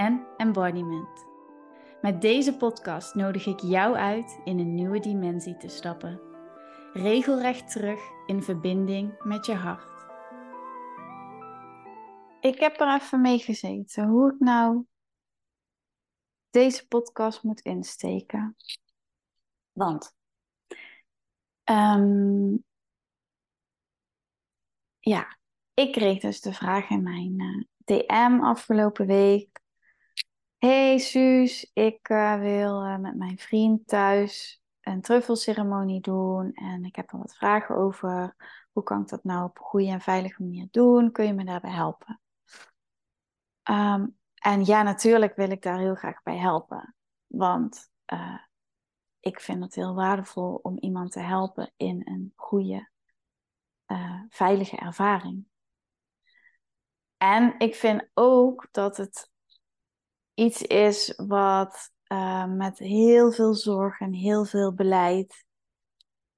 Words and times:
en 0.00 0.26
embodiment. 0.36 1.26
Met 2.02 2.20
deze 2.20 2.56
podcast 2.56 3.14
nodig 3.14 3.46
ik 3.46 3.60
jou 3.60 3.96
uit 3.96 4.40
in 4.44 4.58
een 4.58 4.74
nieuwe 4.74 5.00
dimensie 5.00 5.56
te 5.56 5.68
stappen. 5.68 6.20
Regelrecht 6.92 7.70
terug 7.70 8.00
in 8.26 8.42
verbinding 8.42 9.22
met 9.22 9.46
je 9.46 9.54
hart. 9.54 10.04
Ik 12.40 12.60
heb 12.60 12.80
er 12.80 12.94
even 12.94 13.20
mee 13.20 13.38
gezeten 13.38 14.08
hoe 14.08 14.32
ik 14.32 14.38
nou 14.38 14.84
deze 16.50 16.88
podcast 16.88 17.42
moet 17.42 17.60
insteken. 17.60 18.56
Want 19.72 20.16
um, 21.64 22.64
ja, 24.98 25.38
ik 25.74 25.92
kreeg 25.92 26.20
dus 26.20 26.40
de 26.40 26.52
vraag 26.52 26.90
in 26.90 27.02
mijn 27.02 27.40
uh, 27.40 27.64
DM 27.84 28.40
afgelopen 28.42 29.06
week 29.06 29.60
Hey 30.60 30.98
Suus, 30.98 31.70
ik 31.72 32.08
uh, 32.08 32.38
wil 32.38 32.84
uh, 32.84 32.96
met 32.96 33.16
mijn 33.16 33.38
vriend 33.38 33.86
thuis 33.86 34.62
een 34.80 35.00
truffelceremonie 35.00 36.00
doen 36.00 36.52
en 36.52 36.84
ik 36.84 36.96
heb 36.96 37.12
er 37.12 37.18
wat 37.18 37.36
vragen 37.36 37.76
over. 37.76 38.36
Hoe 38.72 38.82
kan 38.82 39.00
ik 39.00 39.08
dat 39.08 39.24
nou 39.24 39.44
op 39.44 39.58
een 39.58 39.64
goede 39.64 39.86
en 39.86 40.00
veilige 40.00 40.42
manier 40.42 40.68
doen? 40.70 41.12
Kun 41.12 41.26
je 41.26 41.32
me 41.32 41.44
daarbij 41.44 41.70
helpen? 41.70 42.20
Um, 43.70 44.18
en 44.34 44.64
ja, 44.64 44.82
natuurlijk 44.82 45.36
wil 45.36 45.50
ik 45.50 45.62
daar 45.62 45.78
heel 45.78 45.94
graag 45.94 46.22
bij 46.22 46.36
helpen, 46.36 46.94
want 47.26 47.90
uh, 48.12 48.40
ik 49.20 49.40
vind 49.40 49.62
het 49.62 49.74
heel 49.74 49.94
waardevol 49.94 50.54
om 50.62 50.78
iemand 50.78 51.12
te 51.12 51.20
helpen 51.20 51.72
in 51.76 52.02
een 52.04 52.32
goede, 52.36 52.90
veilige 54.28 54.76
ervaring. 54.76 55.46
En 57.16 57.54
ik 57.58 57.74
vind 57.74 58.10
ook 58.14 58.68
dat 58.70 58.96
het 58.96 59.29
iets 60.34 60.62
is 60.62 61.14
wat 61.16 61.90
uh, 62.12 62.46
met 62.46 62.78
heel 62.78 63.32
veel 63.32 63.54
zorg 63.54 64.00
en 64.00 64.12
heel 64.12 64.44
veel 64.44 64.74
beleid 64.74 65.44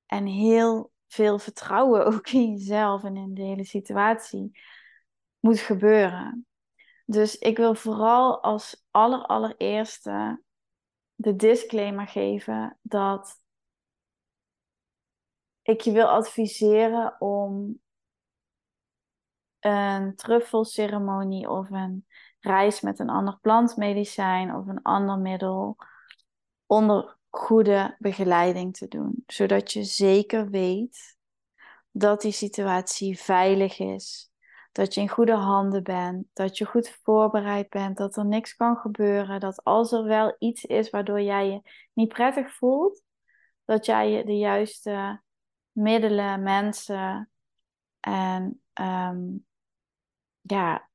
en 0.07 0.27
heel 0.27 0.93
veel 1.07 1.39
vertrouwen 1.39 2.07
ook 2.15 2.29
in 2.29 2.51
jezelf 2.51 3.05
en 3.05 3.17
in 3.17 3.35
de 3.35 3.43
hele 3.43 3.65
situatie 3.65 4.59
moet 5.39 5.59
gebeuren. 5.59 6.47
Dus 7.07 7.39
ik 7.39 7.57
wil 7.57 7.75
vooral 7.75 8.43
als 8.43 8.85
aller 8.91 9.27
allereerste 9.27 10.43
de 11.15 11.37
disclaimer 11.37 12.07
geven 12.07 12.79
dat 12.83 13.41
ik 15.63 15.81
je 15.81 15.93
wil 15.93 16.07
adviseren 16.07 17.21
om 17.21 17.81
een 19.61 20.17
truffelceremonie 20.17 21.49
of 21.49 21.71
een 21.71 22.07
reis 22.43 22.81
met 22.81 22.99
een 22.99 23.11
ander 23.11 23.39
plantmedicijn 23.41 24.55
of 24.55 24.67
een 24.67 24.83
ander 24.83 25.19
middel 25.19 25.77
onder 26.67 27.19
goede 27.29 27.97
begeleiding 27.99 28.77
te 28.77 28.89
doen. 28.89 29.23
Zodat 29.27 29.73
je 29.73 29.85
zeker 29.85 30.49
weet 30.49 31.17
dat 31.91 32.21
die 32.21 32.33
situatie 32.33 33.19
veilig 33.19 33.79
is. 33.79 34.31
Dat 34.73 34.95
je 34.95 35.01
in 35.01 35.09
goede 35.09 35.35
handen 35.35 35.83
bent, 35.83 36.27
dat 36.33 36.59
je 36.59 36.65
goed 36.65 36.99
voorbereid 37.03 37.69
bent, 37.69 37.97
dat 37.97 38.17
er 38.17 38.27
niks 38.27 38.55
kan 38.57 38.77
gebeuren, 38.77 39.41
dat 39.41 39.65
als 39.65 39.93
er 39.93 40.05
wel 40.05 40.37
iets 40.39 40.65
is 40.65 40.91
waardoor 40.91 41.21
jij 41.21 41.51
je 41.51 41.61
niet 41.93 42.09
prettig 42.09 42.55
voelt, 42.55 43.03
dat 43.65 43.87
jij 43.87 44.25
de 44.25 44.37
juiste 44.37 45.23
middelen, 45.73 46.43
mensen 46.43 47.31
en 48.01 48.63
um, 48.81 49.47
ja, 50.41 50.91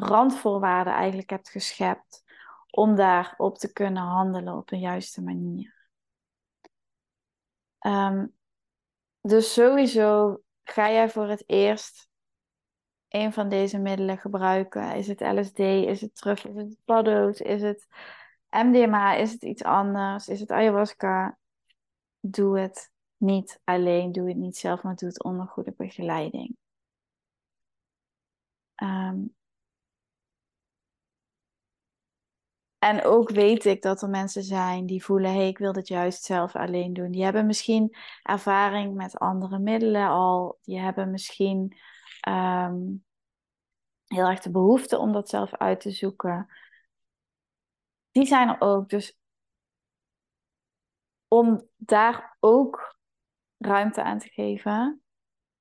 randvoorwaarden 0.00 0.92
eigenlijk 0.92 1.30
hebt 1.30 1.50
geschept 1.50 2.24
om 2.70 2.96
daarop 2.96 3.58
te 3.58 3.72
kunnen 3.72 4.02
handelen 4.02 4.56
op 4.56 4.68
de 4.68 4.78
juiste 4.78 5.22
manier. 5.22 5.90
Um, 7.80 8.34
dus 9.20 9.52
sowieso 9.52 10.40
ga 10.64 10.90
jij 10.90 11.10
voor 11.10 11.28
het 11.28 11.44
eerst 11.46 12.08
een 13.08 13.32
van 13.32 13.48
deze 13.48 13.78
middelen 13.78 14.18
gebruiken. 14.18 14.94
Is 14.94 15.08
het 15.08 15.20
LSD, 15.20 15.58
is 15.58 16.00
het 16.00 16.14
truffel, 16.14 16.50
is 16.50 16.56
het 16.56 16.84
paddo's, 16.84 17.40
is 17.40 17.62
het 17.62 17.86
MDMA, 18.50 19.14
is 19.14 19.32
het 19.32 19.42
iets 19.42 19.62
anders, 19.62 20.28
is 20.28 20.40
het 20.40 20.50
ayahuasca? 20.50 21.38
Doe 22.20 22.58
het 22.58 22.90
niet 23.16 23.60
alleen, 23.64 24.12
doe 24.12 24.28
het 24.28 24.36
niet 24.36 24.56
zelf, 24.56 24.82
maar 24.82 24.96
doe 24.96 25.08
het 25.08 25.22
onder 25.22 25.46
goede 25.46 25.74
begeleiding. 25.76 26.56
Um, 28.82 29.36
En 32.78 33.04
ook 33.04 33.30
weet 33.30 33.64
ik 33.64 33.82
dat 33.82 34.02
er 34.02 34.08
mensen 34.08 34.42
zijn 34.42 34.86
die 34.86 35.04
voelen: 35.04 35.32
hey, 35.32 35.48
ik 35.48 35.58
wil 35.58 35.72
dit 35.72 35.88
juist 35.88 36.22
zelf 36.22 36.56
alleen 36.56 36.92
doen. 36.92 37.10
Die 37.10 37.24
hebben 37.24 37.46
misschien 37.46 37.96
ervaring 38.22 38.94
met 38.94 39.18
andere 39.18 39.58
middelen 39.58 40.08
al. 40.08 40.58
Die 40.62 40.80
hebben 40.80 41.10
misschien 41.10 41.76
um, 42.28 43.04
heel 44.06 44.26
erg 44.26 44.40
de 44.40 44.50
behoefte 44.50 44.98
om 44.98 45.12
dat 45.12 45.28
zelf 45.28 45.54
uit 45.54 45.80
te 45.80 45.90
zoeken. 45.90 46.48
Die 48.10 48.26
zijn 48.26 48.48
er 48.48 48.60
ook. 48.60 48.88
Dus 48.88 49.18
om 51.28 51.68
daar 51.76 52.36
ook 52.40 52.98
ruimte 53.58 54.02
aan 54.02 54.18
te 54.18 54.28
geven, 54.28 55.02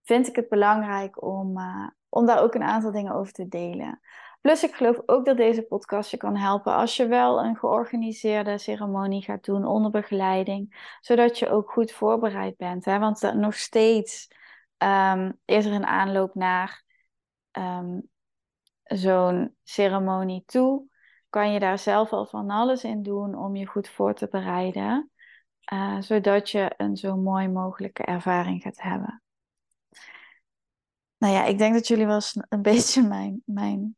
vind 0.04 0.28
ik 0.28 0.36
het 0.36 0.50
belangrijk 0.50 1.22
om, 1.22 1.58
uh, 1.58 1.90
om 2.10 2.26
daar 2.26 2.42
ook 2.42 2.54
een 2.54 2.64
aantal 2.64 2.92
dingen 2.92 3.14
over 3.14 3.34
te 3.34 3.48
delen. 3.48 4.00
Plus 4.42 4.64
ik 4.64 4.75
geloof 4.75 5.02
ook 5.06 5.25
dat 5.25 5.38
deze 5.38 5.62
podcast 5.62 6.12
je 6.12 6.18
kan 6.18 6.36
helpen 6.36 6.74
als 6.74 6.98
je 6.98 7.08
wel 7.08 7.44
een 7.44 7.58
georganiseerde 7.58 8.58
ceremonie 8.58 9.24
gaat 9.24 9.46
doen 9.46 9.66
onder 9.66 9.92
begeleiding, 9.92 10.96
zodat 11.02 11.40
je 11.40 11.50
ook 11.50 11.72
goed 11.72 11.92
voorbereid 11.92 12.58
bent. 12.58 12.86
Hè? 12.86 13.00
Want 13.00 13.34
nog 13.34 13.56
steeds 13.56 14.28
um, 14.78 15.40
is 15.46 15.66
er 15.66 15.72
een 15.72 15.86
aanloop 15.86 16.36
naar 16.36 16.84
um, 17.52 18.09
zo'n 18.84 19.56
ceremonie 19.64 20.44
toe. 20.46 20.86
Kan 21.30 21.52
je 21.52 21.59
daar 21.59 21.80
zelf 21.80 22.12
al 22.12 22.25
van 22.25 22.50
alles 22.50 22.84
in 22.84 23.04
doen 23.04 23.36
om 23.36 23.56
je 23.56 23.66
goed 23.66 23.90
voor 23.90 24.14
te 24.14 24.28
bereiden, 24.28 25.12
uh, 25.74 26.02
zodat 26.02 26.50
je 26.50 26.74
een 26.78 26.96
zo 26.96 27.16
mooi 27.16 27.48
mogelijke 27.48 28.04
ervaring 28.04 28.62
gaat 28.62 28.81
hebben. 28.81 29.22
Nou 31.18 31.34
ja, 31.34 31.46
ik 31.46 31.58
denk 31.58 31.74
dat 31.74 31.88
jullie 31.88 32.06
wel 32.06 32.22
een 32.50 32.62
beetje 32.72 33.02
mijn, 33.02 33.42
mijn 33.46 33.96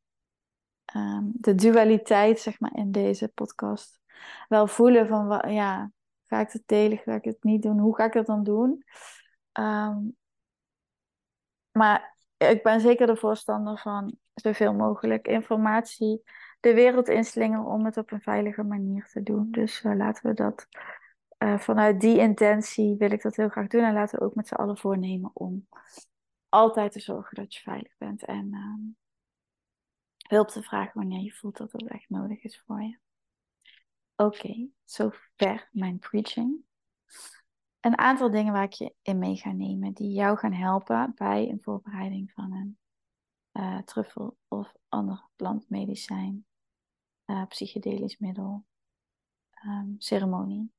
Ehm, 0.94 1.24
de 1.34 1.56
dualiteit, 1.56 2.40
zeg 2.40 2.60
maar, 2.60 2.76
in 2.76 2.92
deze 2.92 3.28
podcast 3.28 4.00
wel 4.48 4.68
voelen 4.68 5.08
van, 5.08 5.54
ja, 5.54 5.92
ga 6.28 6.40
ik 6.40 6.52
het 6.52 6.64
delen, 6.66 6.98
ga 6.98 7.14
ik 7.14 7.24
het 7.24 7.44
niet 7.44 7.62
doen, 7.62 7.80
hoe 7.80 7.96
ga 7.96 8.06
ik 8.06 8.14
het 8.14 8.26
dan 8.26 8.44
doen? 8.44 8.84
Ehm, 9.52 9.98
maar 11.72 12.18
ik 12.38 12.64
ben 12.64 12.82
zeker 12.82 13.08
de 13.08 13.16
voorstander 13.16 13.78
van 13.80 14.18
zoveel 14.34 14.74
mogelijk 14.74 15.28
informatie 15.28 16.24
de 16.60 16.74
wereld 16.74 17.08
inslingeren 17.08 17.66
om 17.66 17.86
het 17.86 17.98
op 17.98 18.12
een 18.12 18.22
veilige 18.22 18.64
manier 18.64 19.08
te 19.12 19.24
doen. 19.24 19.52
Dus 19.52 19.84
uh, 19.84 19.96
laten 19.96 20.30
we 20.30 20.34
dat 20.34 20.68
uh, 21.44 21.58
vanuit 21.58 22.02
die 22.02 22.18
intentie 22.18 22.96
wil 22.98 23.12
ik 23.12 23.22
dat 23.22 23.36
heel 23.36 23.50
graag 23.50 23.68
doen. 23.68 23.84
En 23.84 23.94
laten 23.94 24.20
we 24.20 24.26
ook 24.26 24.36
met 24.36 24.48
z'n 24.48 24.56
allen 24.56 24.78
voornemen 24.78 25.32
om 25.34 25.68
altijd 26.50 26.92
te 26.92 27.00
zorgen 27.00 27.36
dat 27.36 27.54
je 27.54 27.62
veilig 27.62 27.98
bent. 27.98 28.26
En 28.26 28.48
uh, 28.52 28.94
hulp 30.30 30.48
te 30.48 30.64
vragen 30.64 30.92
wanneer 30.94 31.22
je 31.22 31.34
voelt 31.34 31.58
dat 31.58 31.72
het 31.72 31.88
echt 31.88 32.10
nodig 32.10 32.44
is 32.44 32.62
voor 32.66 32.82
je. 32.82 32.98
Oké, 34.16 34.36
okay, 34.36 34.70
zover 34.84 35.70
mijn 35.72 36.00
preaching. 36.00 36.64
Een 37.80 37.98
aantal 37.98 38.32
dingen 38.32 38.54
waar 38.54 38.64
ik 38.64 38.74
je 38.74 38.94
in 39.02 39.20
mee 39.20 39.36
ga 39.36 39.52
nemen 39.52 39.94
die 39.94 40.14
jou 40.14 40.38
gaan 40.38 40.54
helpen 40.54 41.12
bij 41.16 41.50
een 41.50 41.62
voorbereiding 41.62 42.32
van 42.32 42.52
een 42.52 42.78
uh, 43.54 43.82
truffel 43.82 44.38
of 44.48 44.74
ander 44.90 45.30
plantmedicijn, 45.36 46.46
uh, 47.26 47.46
psychedelisch 47.46 48.18
middel, 48.18 48.66
um, 49.66 49.96
ceremonie. 49.98 50.72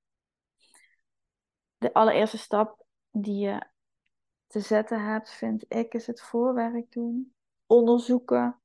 De 1.78 1.92
allereerste 1.92 2.38
stap 2.38 2.86
die 3.10 3.38
je 3.38 3.66
te 4.46 4.60
zetten 4.60 5.04
hebt, 5.04 5.30
vind 5.30 5.64
ik, 5.68 5.94
is 5.94 6.06
het 6.06 6.20
voorwerk 6.20 6.92
doen. 6.92 7.34
Onderzoeken 7.66 8.59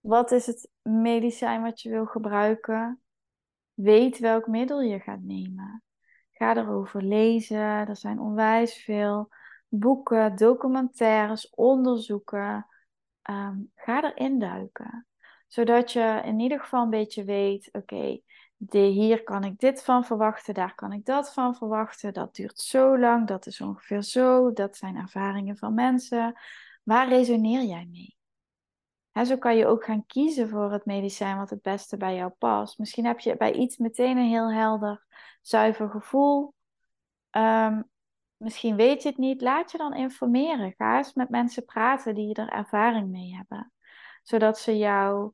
wat 0.00 0.30
is 0.30 0.46
het 0.46 0.70
medicijn 0.82 1.62
wat 1.62 1.80
je 1.80 1.90
wil 1.90 2.06
gebruiken, 2.06 3.00
weet 3.74 4.18
welk 4.18 4.46
middel 4.46 4.80
je 4.80 5.00
gaat 5.00 5.20
nemen. 5.22 5.82
Ga 6.30 6.56
erover 6.56 7.02
lezen. 7.02 7.58
Er 7.58 7.96
zijn 7.96 8.20
onwijs 8.20 8.74
veel 8.74 9.28
boeken, 9.68 10.36
documentaires, 10.36 11.50
onderzoeken. 11.50 12.66
Ehm, 13.22 13.58
ga 13.74 14.02
erin 14.14 14.38
duiken. 14.38 15.06
Zodat 15.48 15.92
je 15.92 16.20
in 16.24 16.40
ieder 16.40 16.60
geval 16.60 16.82
een 16.82 16.90
beetje 16.90 17.24
weet: 17.24 17.68
oké, 17.72 18.20
hier 18.68 19.22
kan 19.22 19.44
ik 19.44 19.58
dit 19.58 19.82
van 19.82 20.04
verwachten, 20.04 20.54
daar 20.54 20.74
kan 20.74 20.92
ik 20.92 21.04
dat 21.04 21.32
van 21.32 21.54
verwachten. 21.54 22.12
Dat 22.12 22.34
duurt 22.34 22.58
zo 22.58 22.98
lang, 22.98 23.26
dat 23.26 23.46
is 23.46 23.60
ongeveer 23.60 24.02
zo. 24.02 24.52
Dat 24.52 24.76
zijn 24.76 24.96
ervaringen 24.96 25.56
van 25.56 25.74
mensen. 25.74 26.38
Waar 26.82 27.08
resoneer 27.08 27.62
jij 27.62 27.86
mee? 27.90 28.19
Zo 29.12 29.36
kan 29.38 29.56
je 29.56 29.66
ook 29.66 29.84
gaan 29.84 30.06
kiezen 30.06 30.48
voor 30.48 30.72
het 30.72 30.84
medicijn 30.84 31.36
wat 31.36 31.50
het 31.50 31.62
beste 31.62 31.96
bij 31.96 32.14
jou 32.14 32.30
past. 32.30 32.78
Misschien 32.78 33.06
heb 33.06 33.20
je 33.20 33.36
bij 33.36 33.52
iets 33.52 33.76
meteen 33.76 34.16
een 34.16 34.28
heel 34.28 34.52
helder, 34.52 35.06
zuiver 35.40 35.90
gevoel. 35.90 36.54
Ehm, 37.30 37.82
misschien 38.36 38.76
weet 38.76 39.02
je 39.02 39.08
het 39.08 39.18
niet. 39.18 39.40
Laat 39.40 39.70
je 39.70 39.78
dan 39.78 39.94
informeren. 39.94 40.74
Ga 40.76 40.96
eens 40.96 41.14
met 41.14 41.28
mensen 41.28 41.64
praten 41.64 42.14
die 42.14 42.34
er 42.34 42.48
ervaring 42.48 43.10
mee 43.10 43.36
hebben. 43.36 43.72
Zodat 44.22 44.58
ze 44.58 44.78
jou 44.78 45.32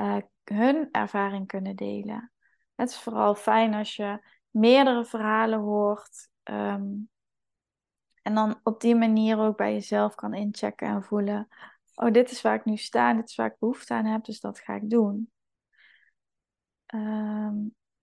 uh, 0.00 0.16
hun 0.44 0.88
ervaring 0.90 1.46
kunnen 1.46 1.76
delen. 1.76 2.32
Het 2.74 2.88
is 2.88 2.98
vooral 2.98 3.34
fijn 3.34 3.74
als 3.74 3.96
je 3.96 4.26
meerdere 4.50 5.04
verhalen 5.04 5.58
hoort. 5.58 6.28
Ehm, 6.42 6.90
en 8.22 8.34
dan 8.34 8.60
op 8.62 8.80
die 8.80 8.94
manier 8.94 9.38
ook 9.38 9.56
bij 9.56 9.72
jezelf 9.72 10.14
kan 10.14 10.34
inchecken 10.34 10.88
en 10.88 11.02
voelen 11.02 11.48
oh, 11.94 12.12
dit 12.12 12.30
is 12.30 12.42
waar 12.42 12.54
ik 12.54 12.64
nu 12.64 12.76
sta, 12.76 13.14
dit 13.14 13.28
is 13.28 13.34
waar 13.34 13.46
ik 13.46 13.58
behoefte 13.58 13.94
aan 13.94 14.04
heb, 14.04 14.24
dus 14.24 14.40
dat 14.40 14.58
ga 14.58 14.74
ik 14.74 14.90
doen. 14.90 15.30
Ehm, 16.86 17.56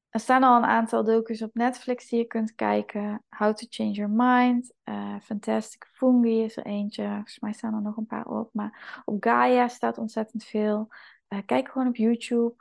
er 0.09 0.19
staan 0.19 0.44
al 0.44 0.57
een 0.57 0.69
aantal 0.69 1.03
docus 1.03 1.41
op 1.41 1.53
Netflix 1.53 2.09
die 2.09 2.19
je 2.19 2.25
kunt 2.25 2.56
kijken. 2.56 3.24
How 3.30 3.53
to 3.53 3.65
Change 3.69 3.91
Your 3.91 4.12
Mind, 4.12 4.74
uh, 4.83 5.19
Fantastic 5.19 5.86
Fungi 5.91 6.44
is 6.44 6.57
er 6.57 6.65
eentje. 6.65 7.07
Volgens 7.07 7.39
mij 7.39 7.53
staan 7.53 7.74
er 7.74 7.81
nog 7.81 7.97
een 7.97 8.06
paar 8.06 8.25
op, 8.25 8.50
maar 8.53 9.01
op 9.06 9.24
Gaia 9.24 9.68
staat 9.68 9.97
ontzettend 9.97 10.44
veel. 10.44 10.88
Uh, 11.30 11.39
kijk 11.45 11.69
gewoon 11.69 11.88
op 11.88 11.95
YouTube. 11.95 12.56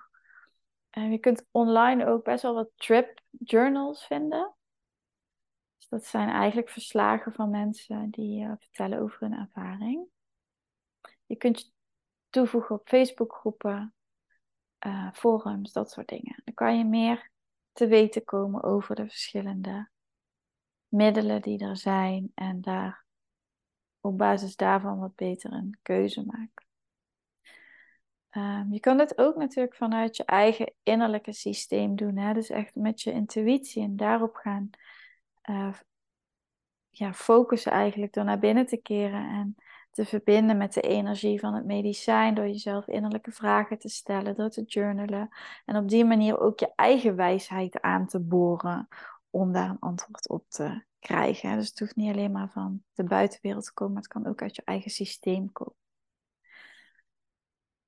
Uh, 0.98 1.10
je 1.10 1.19
kunt 1.19 1.46
online 1.50 2.06
ook 2.06 2.25
best 2.25 2.42
wel 2.42 2.54
wat 2.54 2.70
trip 2.75 3.20
journals 3.30 4.06
vinden. 4.06 4.54
Dus 5.76 5.88
dat 5.88 6.04
zijn 6.04 6.28
eigenlijk 6.28 6.69
verslagen 6.69 7.32
van 7.32 7.50
mensen 7.50 8.10
die 8.10 8.46
vertellen 8.58 8.98
over 8.98 9.20
hun 9.20 9.34
ervaring. 9.34 10.06
Je 11.28 11.36
kunt 11.36 11.60
je 11.60 11.70
toevoegen 12.30 12.75
op 12.75 12.88
Facebookgroepen, 12.88 13.94
uh, 14.86 15.12
forums, 15.12 15.72
dat 15.72 15.90
soort 15.90 16.08
dingen. 16.08 16.42
Dan 16.44 16.54
kan 16.54 16.78
je 16.78 16.84
meer 16.84 17.30
te 17.72 17.86
weten 17.86 18.25
komen 18.25 18.62
over 18.62 18.94
de 18.94 19.08
verschillende 19.08 19.88
middelen 20.88 21.42
die 21.42 21.58
er 21.58 21.76
zijn 21.76 22.32
en 22.34 22.60
daar 22.60 23.04
op 24.00 24.19
basis 24.19 24.56
daarvan 24.56 24.98
wat 24.98 25.14
beter 25.14 25.52
een 25.52 25.78
keuze 25.82 26.25
maken. 26.26 26.66
Um, 28.30 28.72
je 28.72 28.80
kan 28.80 28.96
dit 28.96 29.19
ook 29.19 29.36
natuurlijk 29.36 29.75
vanuit 29.75 30.16
je 30.16 30.25
eigen 30.25 30.75
innerlijke 30.82 31.32
systeem 31.32 31.96
doen. 31.96 32.16
Hè? 32.16 32.34
Dus 32.34 32.50
echt 32.50 32.75
met 32.75 33.02
je 33.02 33.12
intuïtie 33.12 33.82
en 33.82 33.96
daarop 33.96 34.34
gaan 34.34 34.70
uh, 35.50 35.75
ja, 36.90 37.12
focussen 37.12 37.72
eigenlijk 37.72 38.12
door 38.12 38.25
naar 38.25 38.38
binnen 38.38 38.66
te 38.66 38.76
keren 38.76 39.28
en 39.28 39.56
te 39.98 40.04
verbinden 40.04 40.56
met 40.56 40.72
de 40.72 40.80
energie 40.80 41.40
van 41.40 41.54
het 41.54 41.64
medicijn 41.64 42.34
door 42.34 42.46
jezelf 42.46 42.86
innerlijke 42.86 43.32
vragen 43.32 43.78
te 43.78 43.88
stellen, 43.88 44.36
door 44.36 44.48
te 44.50 44.62
journalen 44.62 45.28
en 45.64 45.76
op 45.76 45.88
die 45.88 46.04
manier 46.04 46.40
ook 46.40 46.60
je 46.60 46.72
eigen 46.74 47.16
wijsheid 47.16 47.80
aan 47.80 48.06
te 48.06 48.20
boren 48.20 48.88
om 49.30 49.52
daar 49.52 49.70
een 49.70 49.78
antwoord 49.78 50.28
op 50.28 50.44
te 50.48 50.84
krijgen. 50.98 51.56
Dus 51.56 51.68
het 51.68 51.78
hoeft 51.78 51.96
niet 51.96 52.12
alleen 52.12 52.32
maar 52.32 52.50
van 52.50 52.82
de 52.92 53.04
buitenwereld 53.04 53.64
te 53.64 53.72
komen, 53.72 53.96
het 53.96 54.06
kan 54.06 54.26
ook 54.26 54.42
uit 54.42 54.56
je 54.56 54.62
eigen 54.64 54.90
systeem 54.90 55.52
komen. 55.52 55.76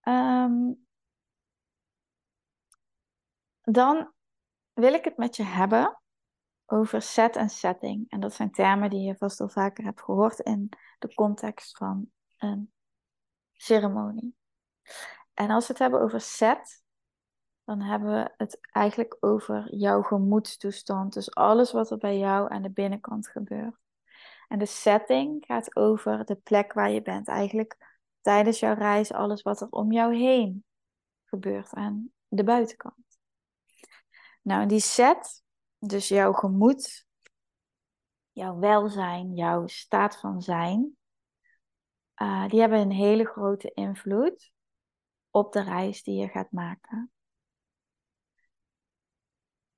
Ehm, 0.01 0.73
dan 3.63 4.13
wil 4.73 4.93
ik 4.95 5.05
het 5.05 5.17
met 5.17 5.37
je 5.37 5.45
hebben 5.45 6.01
over 6.73 7.03
set 7.03 7.37
en 7.37 7.49
setting. 7.49 8.11
En 8.11 8.21
dat 8.21 8.35
zijn 8.35 8.51
termen 8.51 8.91
die 8.91 9.01
je 9.01 9.17
vast 9.17 9.41
al 9.41 9.49
vaker 9.49 9.85
hebt 9.85 10.03
gehoord 10.03 10.39
in 10.39 10.69
de 10.99 11.15
context 11.15 11.77
van 11.77 12.11
een 12.39 12.73
ceremonie. 13.53 14.37
En 15.35 15.51
als 15.51 15.67
we 15.67 15.73
het 15.73 15.83
hebben 15.83 16.01
over 16.01 16.21
set, 16.21 16.83
dan 17.65 17.81
hebben 17.81 18.13
we 18.13 18.33
het 18.37 18.59
eigenlijk 18.71 19.17
over 19.21 19.75
jouw 19.75 20.03
gemoedstoestand. 20.03 21.13
Dus 21.13 21.35
alles 21.35 21.73
wat 21.73 21.91
er 21.91 21.99
bij 21.99 22.19
jou 22.19 22.53
aan 22.53 22.63
de 22.63 22.71
binnenkant 22.71 23.29
gebeurt. 23.29 23.77
En 24.49 24.59
de 24.59 24.67
setting 24.67 25.45
gaat 25.47 25.77
over 25.77 26.25
de 26.25 26.35
plek 26.35 26.73
waar 26.73 26.91
je 26.91 27.03
bent. 27.03 27.29
Eigenlijk 27.29 27.99
tijdens 28.21 28.61
jouw 28.61 28.75
reis, 28.75 29.13
alles 29.13 29.43
wat 29.43 29.61
er 29.61 29.71
om 29.71 29.93
jou 29.93 30.17
heen 30.17 30.65
gebeurt 31.25 31.75
aan 31.75 32.11
de 32.29 32.45
buitenkant. 32.45 33.19
Nou, 34.43 34.67
die 34.67 34.81
set, 34.81 35.43
dus 35.81 36.09
jouw 36.09 36.33
gemoed, 36.33 37.07
jouw 38.33 38.59
welzijn, 38.59 39.35
jouw 39.35 39.67
staat 39.67 40.17
van 40.17 40.43
zijn, 40.43 40.97
uh, 42.23 42.49
die 42.49 42.61
hebben 42.61 42.79
een 42.79 42.93
hele 42.93 43.25
grote 43.25 43.71
invloed 43.75 44.53
op 45.31 45.53
de 45.53 45.63
reis 45.63 46.03
die 46.03 46.21
je 46.21 46.29
gaat 46.29 46.51
maken. 46.51 47.13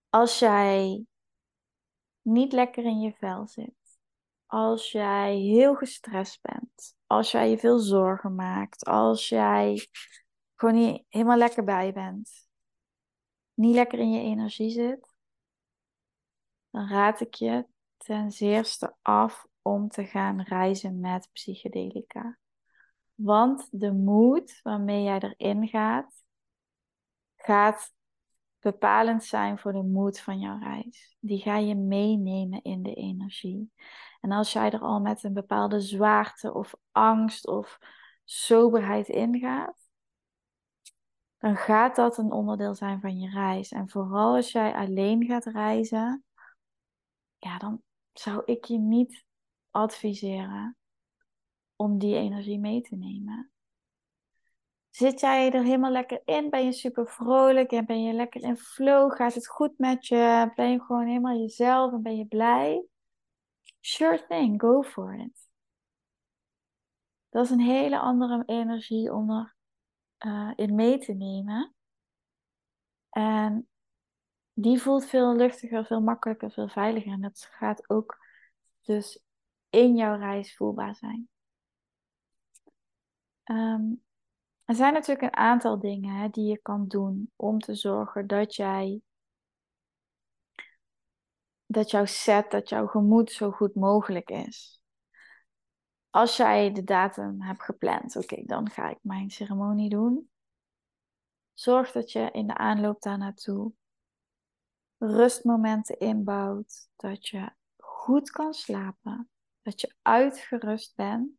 Als 0.08 0.38
jij 0.38 1.06
niet 2.22 2.52
lekker 2.52 2.84
in 2.84 3.00
je 3.00 3.12
vel 3.12 3.46
zit, 3.46 4.00
als 4.46 4.92
jij 4.92 5.36
heel 5.36 5.74
gestrest 5.74 6.40
bent, 6.42 6.96
als 7.06 7.30
jij 7.30 7.50
je 7.50 7.58
veel 7.58 7.78
zorgen 7.78 8.34
maakt, 8.34 8.84
als 8.84 9.28
jij 9.28 9.88
gewoon 10.54 10.74
niet 10.74 11.04
helemaal 11.08 11.36
lekker 11.36 11.64
bij 11.64 11.92
bent, 11.92 12.48
niet 13.54 13.74
lekker 13.74 13.98
in 13.98 14.12
je 14.12 14.20
energie 14.20 14.70
zit, 14.70 15.11
dan 16.72 16.88
raad 16.88 17.20
ik 17.20 17.34
je 17.34 17.66
ten 17.96 18.30
zeerste 18.30 18.96
af 19.02 19.46
om 19.62 19.88
te 19.88 20.04
gaan 20.04 20.40
reizen 20.40 21.00
met 21.00 21.28
psychedelica. 21.32 22.38
Want 23.14 23.68
de 23.70 23.92
moed 23.92 24.60
waarmee 24.62 25.02
jij 25.02 25.20
erin 25.20 25.68
gaat, 25.68 26.24
gaat 27.36 27.92
bepalend 28.58 29.24
zijn 29.24 29.58
voor 29.58 29.72
de 29.72 29.82
moed 29.82 30.20
van 30.20 30.40
jouw 30.40 30.58
reis. 30.58 31.16
Die 31.20 31.38
ga 31.38 31.56
je 31.56 31.74
meenemen 31.74 32.62
in 32.62 32.82
de 32.82 32.94
energie. 32.94 33.72
En 34.20 34.32
als 34.32 34.52
jij 34.52 34.70
er 34.70 34.80
al 34.80 35.00
met 35.00 35.22
een 35.22 35.32
bepaalde 35.32 35.80
zwaarte 35.80 36.54
of 36.54 36.74
angst 36.90 37.46
of 37.46 37.78
soberheid 38.24 39.08
ingaat, 39.08 39.76
dan 41.38 41.56
gaat 41.56 41.96
dat 41.96 42.18
een 42.18 42.32
onderdeel 42.32 42.74
zijn 42.74 43.00
van 43.00 43.18
je 43.18 43.30
reis. 43.30 43.72
En 43.72 43.88
vooral 43.88 44.34
als 44.34 44.52
jij 44.52 44.74
alleen 44.74 45.24
gaat 45.24 45.44
reizen, 45.44 46.24
ja, 47.44 47.58
dan 47.58 47.82
zou 48.12 48.42
ik 48.44 48.64
je 48.64 48.78
niet 48.78 49.24
adviseren 49.70 50.76
om 51.76 51.98
die 51.98 52.14
energie 52.14 52.58
mee 52.58 52.80
te 52.80 52.96
nemen. 52.96 53.52
Zit 54.90 55.20
jij 55.20 55.52
er 55.52 55.62
helemaal 55.62 55.90
lekker 55.90 56.22
in? 56.24 56.50
Ben 56.50 56.64
je 56.64 56.72
super 56.72 57.06
vrolijk 57.06 57.72
en 57.72 57.86
ben 57.86 58.02
je 58.02 58.12
lekker 58.12 58.42
in 58.42 58.56
flow? 58.56 59.12
Gaat 59.12 59.34
het 59.34 59.48
goed 59.48 59.78
met 59.78 60.06
je? 60.06 60.52
Ben 60.54 60.70
je 60.70 60.80
gewoon 60.82 61.06
helemaal 61.06 61.38
jezelf 61.38 61.92
en 61.92 62.02
ben 62.02 62.16
je 62.16 62.26
blij? 62.26 62.84
Sure 63.80 64.26
thing, 64.26 64.60
go 64.60 64.82
for 64.82 65.14
it. 65.14 65.50
Dat 67.28 67.44
is 67.44 67.50
een 67.50 67.60
hele 67.60 67.98
andere 67.98 68.42
energie 68.46 69.12
om 69.12 69.30
er 69.30 69.54
uh, 70.26 70.52
in 70.56 70.74
mee 70.74 70.98
te 70.98 71.12
nemen. 71.12 71.71
Die 74.54 74.78
voelt 74.80 75.06
veel 75.06 75.36
luchtiger, 75.36 75.84
veel 75.84 76.00
makkelijker, 76.00 76.50
veel 76.50 76.68
veiliger. 76.68 77.12
En 77.12 77.20
dat 77.20 77.48
gaat 77.50 77.90
ook 77.90 78.18
dus 78.80 79.22
in 79.70 79.96
jouw 79.96 80.18
reis 80.18 80.56
voelbaar 80.56 80.94
zijn. 80.94 81.28
Ehm, 83.42 83.94
er 84.64 84.74
zijn 84.74 84.92
natuurlijk 84.92 85.22
een 85.22 85.42
aantal 85.42 85.78
dingen 85.78 86.14
hè, 86.14 86.28
die 86.28 86.44
je 86.44 86.58
kan 86.58 86.88
doen 86.88 87.32
om 87.36 87.58
te 87.58 87.74
zorgen 87.74 88.26
dat 88.26 88.54
jij 88.54 89.00
dat 91.66 91.90
jouw 91.90 92.04
set, 92.04 92.50
dat 92.50 92.68
jouw 92.68 92.86
gemoed 92.86 93.30
zo 93.30 93.50
goed 93.50 93.74
mogelijk 93.74 94.30
is. 94.30 94.82
Als 96.10 96.36
jij 96.36 96.72
de 96.72 96.84
datum 96.84 97.42
hebt 97.42 97.62
gepland, 97.62 98.16
oké, 98.16 98.42
dan 98.44 98.70
ga 98.70 98.90
ik 98.90 98.98
mijn 99.00 99.30
ceremonie 99.30 99.88
doen. 99.88 100.30
Zorg 101.52 101.92
dat 101.92 102.12
je 102.12 102.30
in 102.30 102.46
de 102.46 102.56
aanloop 102.56 103.02
daar 103.02 103.18
naartoe 103.18 103.72
rustmomenten 105.02 105.98
inbouwt, 105.98 106.88
dat 106.96 107.28
je 107.28 107.50
goed 107.76 108.30
kan 108.30 108.54
slapen, 108.54 109.30
dat 109.62 109.80
je 109.80 109.94
uitgerust 110.02 110.96
bent, 110.96 111.30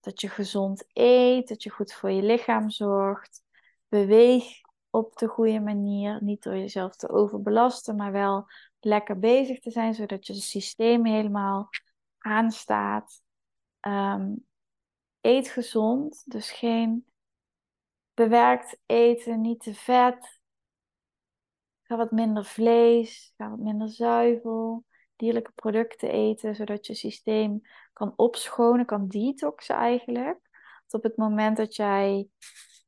dat 0.00 0.20
je 0.20 0.28
gezond 0.28 0.84
eet, 0.92 1.48
dat 1.48 1.62
je 1.62 1.70
goed 1.70 1.92
voor 1.92 2.10
je 2.10 2.22
lichaam 2.22 2.70
zorgt, 2.70 3.42
beweeg 3.88 4.60
op 4.90 5.16
de 5.16 5.26
goede 5.26 5.60
manier. 5.60 6.22
Niet 6.22 6.42
door 6.42 6.56
jezelf 6.56 6.96
te 6.96 7.08
overbelasten, 7.08 7.96
maar 7.96 8.12
wel 8.12 8.46
lekker 8.80 9.18
bezig 9.18 9.60
te 9.60 9.70
zijn, 9.70 9.94
zodat 9.94 10.26
je 10.26 10.34
systeem 10.34 11.06
helemaal 11.06 11.68
aanstaat. 12.18 13.22
Um, 13.80 14.46
eet 15.20 15.48
gezond, 15.48 16.22
dus 16.26 16.50
geen 16.50 17.06
bewerkt 18.14 18.78
eten, 18.86 19.40
niet 19.40 19.60
te 19.60 19.74
vet. 19.74 20.37
Ga 21.88 21.96
wat 21.96 22.10
minder 22.10 22.44
vlees, 22.44 23.32
ga 23.36 23.50
wat 23.50 23.58
minder 23.58 23.88
zuivel, 23.88 24.84
dierlijke 25.16 25.52
producten 25.54 26.10
eten, 26.10 26.54
zodat 26.54 26.86
je 26.86 26.94
systeem 26.94 27.60
kan 27.92 28.12
opschonen, 28.16 28.86
kan 28.86 29.08
detoxen 29.08 29.74
eigenlijk. 29.76 30.38
Op 30.90 31.02
het 31.02 31.16
moment 31.16 31.56
dat 31.56 31.76
jij 31.76 32.28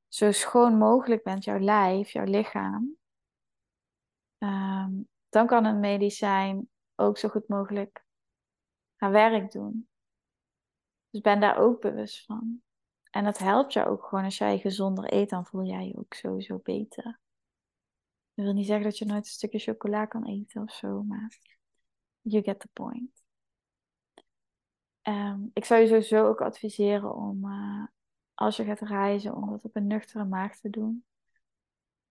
zo 0.08 0.32
schoon 0.32 0.78
mogelijk 0.78 1.22
bent, 1.22 1.44
jouw 1.44 1.58
lijf, 1.58 2.10
jouw 2.10 2.24
lichaam, 2.24 2.96
ehm, 4.38 4.92
dan 5.28 5.46
kan 5.46 5.64
een 5.64 5.80
medicijn 5.80 6.68
ook 6.96 7.18
zo 7.18 7.28
goed 7.28 7.48
mogelijk 7.48 8.04
haar 8.96 9.10
werk 9.10 9.52
doen. 9.52 9.88
Dus 11.10 11.20
ben 11.20 11.40
daar 11.40 11.58
ook 11.58 11.80
bewust 11.80 12.24
van. 12.24 12.62
En 13.10 13.24
dat 13.24 13.38
helpt 13.38 13.72
jou 13.72 13.88
ook 13.88 14.04
gewoon 14.04 14.24
als 14.24 14.38
jij 14.38 14.58
gezonder 14.58 15.12
eet, 15.12 15.30
dan 15.30 15.46
voel 15.46 15.64
jij 15.64 15.86
je 15.86 15.98
ook 15.98 16.14
sowieso 16.14 16.60
beter. 16.62 17.20
Dat 18.40 18.48
wil 18.48 18.58
niet 18.58 18.68
zeggen 18.68 18.84
dat 18.84 18.98
je 18.98 19.04
nooit 19.04 19.24
een 19.24 19.30
stukje 19.30 19.58
chocola 19.58 20.06
kan 20.06 20.26
eten 20.26 20.62
of 20.62 20.72
zo, 20.72 21.02
maar 21.02 21.38
you 22.20 22.42
get 22.42 22.60
the 22.60 22.68
point. 22.72 23.24
Ehm, 25.02 25.40
ik 25.52 25.64
zou 25.64 25.80
je 25.80 25.86
sowieso 25.86 26.26
ook 26.26 26.40
adviseren 26.40 27.14
om, 27.14 27.44
uh, 27.44 27.86
als 28.34 28.56
je 28.56 28.64
gaat 28.64 28.80
reizen, 28.80 29.34
om 29.34 29.50
dat 29.50 29.64
op 29.64 29.76
een 29.76 29.86
nuchtere 29.86 30.24
maag 30.24 30.56
te 30.56 30.70
doen. 30.70 31.04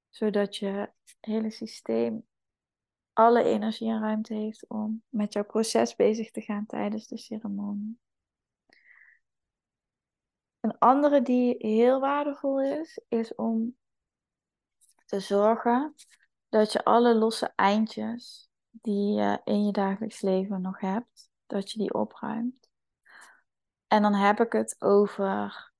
Zodat 0.09 0.55
je 0.55 0.91
hele 1.19 1.51
systeem 1.51 2.27
alle 3.13 3.43
energie 3.43 3.89
en 3.89 4.01
ruimte 4.01 4.33
heeft 4.33 4.67
om 4.67 5.03
met 5.09 5.33
jouw 5.33 5.45
proces 5.45 5.95
bezig 5.95 6.31
te 6.31 6.41
gaan 6.41 6.65
tijdens 6.65 7.07
de 7.07 7.17
ceremonie. 7.17 7.99
Een 10.59 10.77
andere 10.77 11.21
die 11.21 11.55
heel 11.57 11.99
waardevol 11.99 12.61
is, 12.61 13.01
is 13.07 13.35
om 13.35 13.77
te 15.05 15.19
zorgen 15.19 15.95
dat 16.49 16.71
je 16.71 16.83
alle 16.83 17.15
losse 17.15 17.51
eindjes 17.55 18.49
die 18.69 19.13
je 19.13 19.41
in 19.43 19.65
je 19.65 19.71
dagelijks 19.71 20.21
leven 20.21 20.61
nog 20.61 20.79
hebt, 20.79 21.29
dat 21.47 21.71
je 21.71 21.79
die 21.79 21.93
opruimt. 21.93 22.69
En 23.87 24.01
dan 24.01 24.13
heb 24.13 24.39
ik 24.39 24.51
het 24.51 24.75
over, 24.79 25.71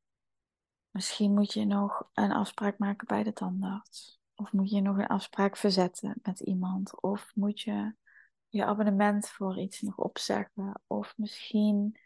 misschien 0.90 1.34
moet 1.34 1.54
je 1.54 1.66
nog 1.66 2.10
een 2.14 2.32
afspraak 2.32 2.78
maken 2.78 3.08
bij 3.08 3.24
de 3.24 3.34
tandarts. 3.34 4.20
Of 4.36 4.52
moet 4.52 4.70
je 4.70 4.82
nog 4.82 4.98
een 4.98 5.08
afspraak 5.08 5.58
verzetten 5.58 6.20
met 6.22 6.40
iemand. 6.40 7.02
Of 7.02 7.32
moet 7.36 7.62
je 7.62 7.94
je 8.48 8.66
abonnement 8.66 9.30
voor 9.30 9.60
iets 9.60 9.82
nog 9.82 9.98
opzeggen. 9.98 10.82
Of 10.88 11.14
misschien 11.18 12.00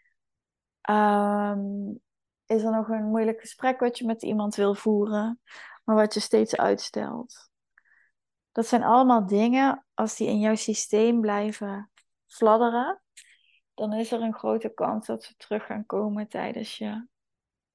um, 0.90 2.00
is 2.46 2.64
er 2.64 2.72
nog 2.72 2.88
een 2.88 3.06
moeilijk 3.06 3.40
gesprek 3.40 3.80
wat 3.80 3.98
je 3.98 4.06
met 4.06 4.24
iemand 4.24 4.56
wil 4.56 4.76
voeren, 4.76 5.42
maar 5.84 5.96
wat 5.96 6.14
je 6.14 6.20
steeds 6.20 6.56
uitstelt. 6.56 7.52
Dat 8.54 8.68
zijn 8.68 8.84
allemaal 8.84 9.26
dingen, 9.26 9.86
als 9.94 10.16
die 10.16 10.28
in 10.28 10.40
jouw 10.40 10.56
systeem 10.56 11.22
blijven 11.22 11.92
fladderen, 12.26 13.02
dan 13.74 13.94
is 13.94 14.12
er 14.12 14.22
een 14.22 14.34
grote 14.34 14.70
kans 14.70 15.08
dat 15.08 15.24
ze 15.24 15.36
terug 15.36 15.66
gaan 15.66 15.86
komen 15.86 16.28
tijdens 16.28 16.78
je 16.78 17.08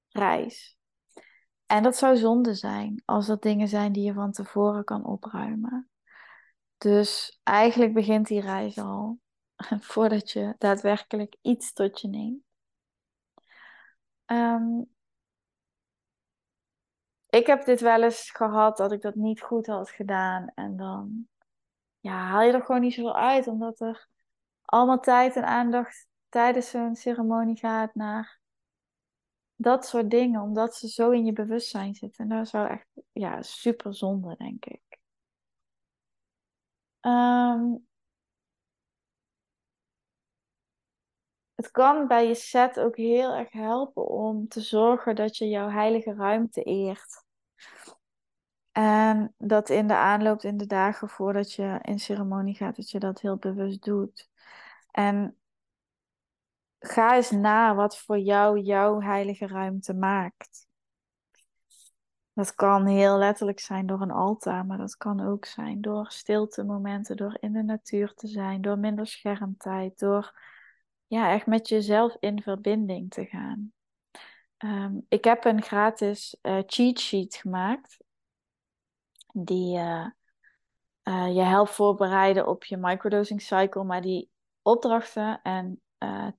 reis. 0.09 0.77
En 1.65 1.83
dat 1.83 1.95
zou 1.97 2.17
zonde 2.17 2.53
zijn 2.53 3.01
als 3.05 3.27
dat 3.27 3.41
dingen 3.41 3.67
zijn 3.67 3.91
die 3.91 4.03
je 4.03 4.13
van 4.13 4.31
tevoren 4.31 4.83
kan 4.83 5.05
opruimen. 5.05 5.89
Dus 6.77 7.39
eigenlijk 7.43 7.93
begint 7.93 8.27
die 8.27 8.41
reis 8.41 8.77
al 8.77 9.19
voordat 9.91 10.31
je 10.31 10.55
daadwerkelijk 10.57 11.35
iets 11.41 11.73
tot 11.73 12.01
je 12.01 12.07
neemt. 12.07 12.43
Um, 14.25 14.89
ik 17.29 17.45
heb 17.45 17.65
dit 17.65 17.81
wel 17.81 18.03
eens 18.03 18.31
gehad 18.31 18.77
dat 18.77 18.91
ik 18.91 19.01
dat 19.01 19.15
niet 19.15 19.41
goed 19.41 19.67
had 19.67 19.89
gedaan. 19.89 20.51
En 20.55 20.77
dan 20.77 21.27
ja, 21.99 22.11
haal 22.11 22.41
je 22.41 22.53
er 22.53 22.61
gewoon 22.61 22.81
niet 22.81 22.93
zoveel 22.93 23.15
uit, 23.15 23.47
omdat 23.47 23.79
er 23.79 24.07
allemaal 24.61 24.99
tijd 24.99 25.35
en 25.35 25.45
aandacht 25.45 26.07
tijdens 26.29 26.69
zo'n 26.69 26.95
ceremonie 26.95 27.57
gaat 27.57 27.95
naar 27.95 28.39
dat 29.55 29.85
soort 29.85 30.09
dingen, 30.09 30.41
omdat 30.41 30.75
ze 30.75 30.87
zo 30.87 31.11
in 31.11 31.25
je 31.25 31.33
bewustzijn 31.33 31.95
zitten. 31.95 32.29
En 32.29 32.37
dat 32.37 32.47
zou 32.47 32.69
echt 32.69 32.87
ja, 33.11 33.41
super 33.41 33.95
zonde, 33.95 34.35
denk 34.37 34.65
ik. 34.65 34.81
Um, 37.01 37.87
het 41.59 41.71
kan 41.71 42.07
bij 42.07 42.27
je 42.27 42.35
set 42.35 42.79
ook 42.79 42.95
heel 42.95 43.33
erg 43.33 43.51
helpen 43.51 44.07
om 44.07 44.47
te 44.47 44.61
zorgen 44.61 45.15
dat 45.15 45.37
je 45.37 45.47
jouw 45.49 45.69
heilige 45.69 46.13
ruimte 46.13 46.63
eert. 46.63 47.23
En 48.71 49.33
dat 49.37 49.69
in 49.69 49.87
de 49.87 49.95
aanloop 49.95 50.41
in 50.41 50.57
de 50.57 50.65
dagen 50.65 51.09
voordat 51.09 51.53
je 51.53 51.79
in 51.81 51.99
ceremonie 51.99 52.55
gaat, 52.55 52.75
dat 52.75 52.89
je 52.89 52.99
dat 52.99 53.21
heel 53.21 53.37
bewust 53.37 53.83
doet. 53.83 54.29
En 54.91 55.37
ga 56.79 57.15
eens 57.15 57.31
na 57.31 57.75
wat 57.75 57.97
voor 57.97 58.19
jou 58.19 58.59
jouw 58.59 59.01
heilige 59.01 59.47
ruimte 59.47 59.93
maakt. 59.93 60.67
Dat 62.33 62.55
kan 62.55 62.85
heel 62.85 63.17
letterlijk 63.17 63.59
zijn 63.59 63.85
door 63.85 64.01
een 64.01 64.11
altaar, 64.11 64.65
maar 64.65 64.77
dat 64.77 64.97
kan 64.97 65.27
ook 65.27 65.45
zijn 65.45 65.81
door 65.81 66.11
stilte 66.11 66.63
momenten, 66.63 67.17
door 67.17 67.37
in 67.39 67.53
de 67.53 67.63
natuur 67.63 68.13
te 68.13 68.27
zijn, 68.27 68.61
door 68.61 68.77
minder 68.77 69.07
schermtijd, 69.07 69.99
door 69.99 70.33
ja, 71.09 71.33
echt 71.33 71.45
met 71.45 71.69
jezelf 71.69 72.15
in 72.19 72.41
verbinding 72.41 73.11
te 73.11 73.25
gaan. 73.25 73.73
Ehm, 74.57 74.99
ik 75.07 75.23
heb 75.23 75.45
een 75.45 75.61
gratis 75.61 76.37
uh, 76.41 76.59
cheat 76.65 76.99
sheet 76.99 77.35
gemaakt. 77.35 77.97
Die 79.33 79.77
uh, 79.77 80.07
uh, 81.03 81.35
je 81.35 81.41
helpt 81.41 81.71
voorbereiden 81.71 82.47
op 82.47 82.63
je 82.63 82.77
microdosing 82.77 83.41
cycle. 83.41 83.83
Maar 83.83 84.01
die 84.01 84.29
opdrachten 84.61 85.41
en 85.41 85.81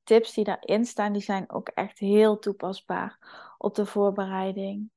tips 0.04 0.34
die 0.34 0.44
daarin 0.44 0.84
staan, 0.84 1.12
die 1.12 1.22
zijn 1.22 1.50
ook 1.50 1.68
echt 1.68 1.98
heel 1.98 2.38
toepasbaar 2.38 3.18
op 3.58 3.74
de 3.74 3.86
voorbereiding 3.86 4.90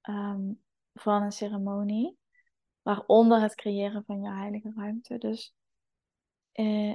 ehm, 0.00 0.52
van 0.94 1.22
een 1.22 1.32
ceremonie. 1.32 2.18
Waaronder 2.82 3.40
het 3.40 3.54
creëren 3.54 4.04
van 4.04 4.22
je 4.22 4.30
heilige 4.30 4.72
ruimte. 4.76 5.18
Dus 5.18 5.54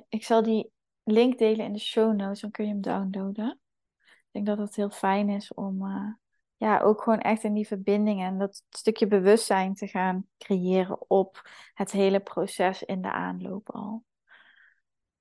ik 0.10 0.26
zal 0.26 0.44
die 0.44 0.72
link 1.04 1.38
delen 1.38 1.66
in 1.66 1.74
de 1.74 1.80
show 1.80 2.16
notes, 2.16 2.42
dan 2.42 2.52
kun 2.52 2.66
je 2.66 2.72
hem 2.72 2.82
downloaden. 2.82 3.60
Ik 4.04 4.28
denk 4.32 4.46
dat 4.46 4.58
het 4.58 4.76
heel 4.76 4.90
fijn 4.90 5.30
is 5.30 5.54
om 5.54 5.86
uh, 5.86 6.14
ja, 6.58 6.80
ook 6.80 7.02
gewoon 7.02 7.20
echt 7.20 7.44
in 7.44 7.54
die 7.54 7.68
verbinding 7.68 8.22
en 8.22 8.38
dat 8.38 8.64
stukje 8.70 9.08
bewustzijn 9.08 9.74
te 9.74 9.88
gaan 9.88 10.28
creëren 10.38 11.10
op 11.10 11.50
het 11.74 11.92
hele 11.92 12.20
proces 12.20 12.84
in 12.84 13.02
de 13.02 13.12
aanloop 13.12 13.70
al. 13.72 14.04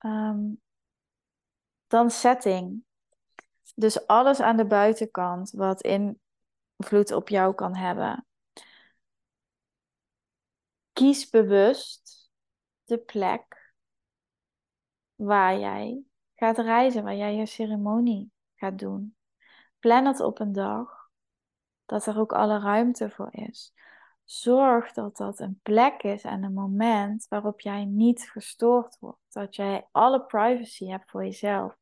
Um, 0.01 0.61
dan 1.87 2.11
setting. 2.11 2.85
Dus 3.75 4.07
alles 4.07 4.41
aan 4.41 4.57
de 4.57 4.67
buitenkant 4.67 5.51
wat 5.51 5.83
invloed 5.83 7.13
op 7.13 7.29
jou 7.29 7.55
kan 7.55 7.77
hebben. 7.77 8.27
Kies 10.93 11.29
bewust 11.29 12.31
de 12.85 12.99
plek 12.99 13.60
waar 15.21 15.59
jij 15.59 16.03
gaat 16.35 16.59
reizen, 16.59 17.03
waar 17.03 17.17
jij 17.17 17.35
je 17.35 17.47
ceremonie 17.47 18.33
gaat 18.55 18.79
doen. 18.79 19.17
Plan 19.79 20.07
het 20.07 20.21
op 20.21 20.41
een 20.41 20.53
dag 20.53 21.09
dat 21.87 22.07
er 22.07 22.19
ook 22.19 22.33
alle 22.33 22.59
ruimte 22.59 23.11
voor 23.11 23.29
is. 23.31 23.73
Zorg 24.25 24.93
dat 24.93 25.17
dat 25.17 25.41
een 25.41 25.61
plek 25.63 26.03
is 26.03 26.23
en 26.23 26.43
een 26.43 26.53
moment 26.53 27.27
waarop 27.29 27.61
jij 27.61 27.85
niet 27.85 28.31
gestoord 28.31 28.97
wordt. 29.01 29.21
Dat 29.29 29.57
jij 29.57 29.89
alle 29.91 30.25
privacy 30.25 30.87
hebt 30.87 31.11
voor 31.11 31.25
jezelf. 31.25 31.77